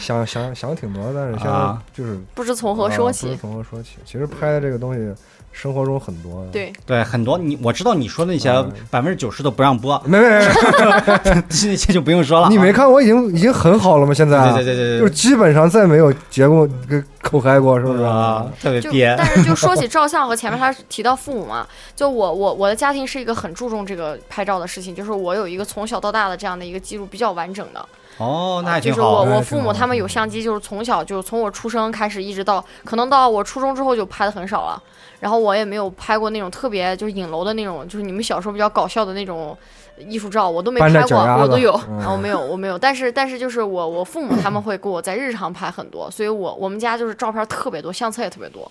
[0.00, 3.36] 想想想挺多，但是现在啊就是不知从何说啊不起知。
[3.36, 3.98] 从何说起。
[4.04, 5.14] 其实拍的这个东西，
[5.52, 12.48] 生活中很多。，对，对很多你我知道你说的那些嗯百分之九十都不让播，没没没， 这些就不用说了啊。
[12.50, 14.14] 你没看我已经已经很好了吗？
[14.14, 18.02] 现在对对对对对，就基本上再没有节目跟口嗨过，是不是？
[18.02, 19.14] 啊，特别就憋。
[19.18, 27.84] 但是就说起照相和前面他提到父母嘛， 就我我我的家庭是一个很注重这个拍照的事情，就是我有一个从小到大的这样的一个记录比较完整的。
[28.18, 29.22] 哦，那还就是挺好。
[29.22, 34.82] 我我父母他们有相机，就是从小就是从我出生开始一直到可能到我初中之后就拍的很少了。
[35.20, 39.56] 然后我也没有拍过那种特别就是影楼的那种，就是你们小时候比较搞笑的那种
[39.98, 41.72] 艺术照，我都没拍过，我都有。
[41.88, 42.78] 嗯啊，我没有，我没有。
[42.78, 48.70] 但是但是就是我我父母他们会给我在日常拍很多，所以我我们家就是照片特别多，相册也特别多。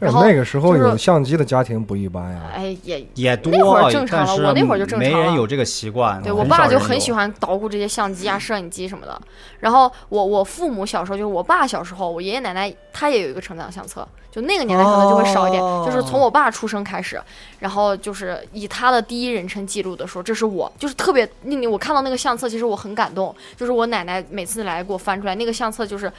[0.00, 2.40] 然后那个时候有相机的家庭不一般呀。
[2.52, 6.22] 哎，也也多，那会儿正常了我那会儿就正常了没人有这个习惯。
[6.22, 9.20] 对我爸就很喜欢捣鼓这些相机啊、摄影机什么的。
[9.60, 17.20] 然后我我父母小时候，就是我爸小时候，我爷爷奶奶他也有一个成长相册，就那个年代可能就会少一点，哦就是从我爸出生开始，
[17.60, 26.12] 然后就是以他的第一人称记录的时候这是我，就是特别那你我看到那个相册，其实我很感动，就是我奶奶每次来给我翻出来那个相册，就是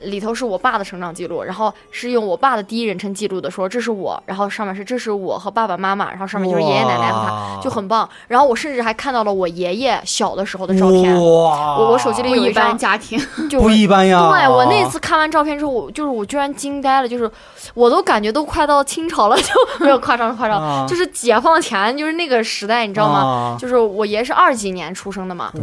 [0.00, 7.47] 里头是我爸的成长记录，然后是用我爸的第一人称记录的说这是我，然后上面是这是我和爸爸妈妈，然后上面就是爷爷奶奶和他。
[7.58, 8.08] 哇就很棒。
[8.26, 14.28] 然后我甚至还看到了我爷爷小的时候的照片，哇，我我手机里一有一张般家庭， 就不一般呀。
[14.30, 17.30] 对我那次看完照片之后，我就是我居然惊呆了，就是
[17.74, 19.44] 我都感觉都快到清朝了， 就
[19.80, 23.22] 没有夸张夸张，啊就是解放前就是那个时代，你知道吗？
[23.22, 23.56] 吗？
[23.60, 25.60] 就是我爷是二几年出生的嘛，你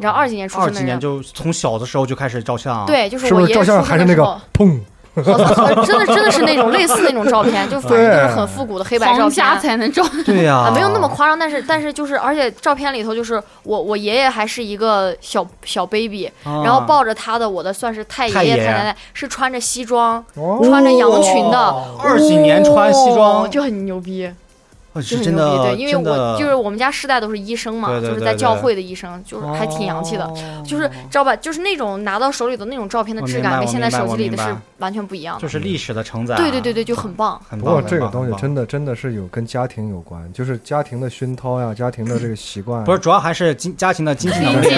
[0.00, 4.80] 知道二几年出生的人，几年就从小的时候就开始照相，，对，就是是不是照我爷爷出相还是那个生的时候，砰
[5.84, 9.60] 真的真的是那种类似那种照片，就反正就是很复古的黑白照皇家片。
[9.60, 10.02] 才能照。
[10.26, 16.62] 对呀、啊，没有那么夸张，但是但是就是，而且照片里头就是我我爷爷还是一个小小 baby，、啊。
[16.64, 18.66] 然后抱着他的我的算是太爷爷爷。
[18.66, 20.60] 太奶奶是穿着西装、哦。
[20.64, 24.32] 穿着羊群的，二几年穿西装哦，就很牛逼，哦
[24.94, 25.68] 就是很真的，牛逼。
[25.70, 30.24] 对，因为我就是我们家世代都是医生嘛，就是在教会的医生，就是还挺洋气的。
[30.24, 30.34] 哦
[30.64, 31.36] 就是知道吧？
[31.36, 35.42] 就是那种拿到手里的那种照片的质感，跟现在手机里的是完全不一样的。
[35.42, 37.40] 就是历史的承载啊，对对对对，就很棒。
[37.48, 37.74] 很棒。
[37.74, 42.82] 不过这个东西真的真的是有跟家庭有关，就是家庭的熏陶呀，家庭的这个习惯。
[42.84, 44.68] 不是，主要还是经家庭的经济能力，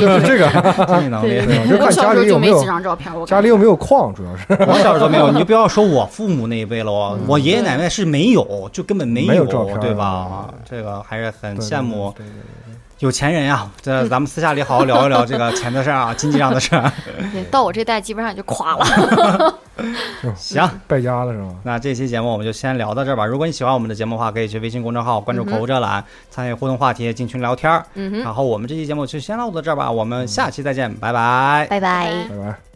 [0.00, 0.48] 就是这个，
[0.86, 1.40] 经济能力。
[1.80, 9.44] 我小家里有没有时候就没几张照片，我家里有没有矿，主要是我小时候没有，你就不要说我父母那一辈了哦，我爷爷奶奶是没有，就根本没没有
[9.80, 10.52] 对吧？
[10.68, 12.14] 这个还是很羡慕
[12.98, 13.68] 有钱人呀。
[13.80, 16.90] 这咱们私下里好好聊一聊这个钱的事儿啊， 经济上的事儿。
[17.32, 19.58] 对，到我这代基本上就垮了。
[20.36, 21.56] 行，败家了是吗？
[21.64, 23.26] 那这期节目我们就先聊到这儿吧。
[23.26, 27.84] 如果你喜欢我们的节目的话，可以去微信公众号关注“口无遮拦”，参与互动话题，进群聊天儿。
[27.94, 31.66] 嗯哼，然后我们这期节目就先唠到这儿吧，我们下期再见，拜拜。
[31.68, 32.12] 拜拜。
[32.28, 32.71] 拜拜。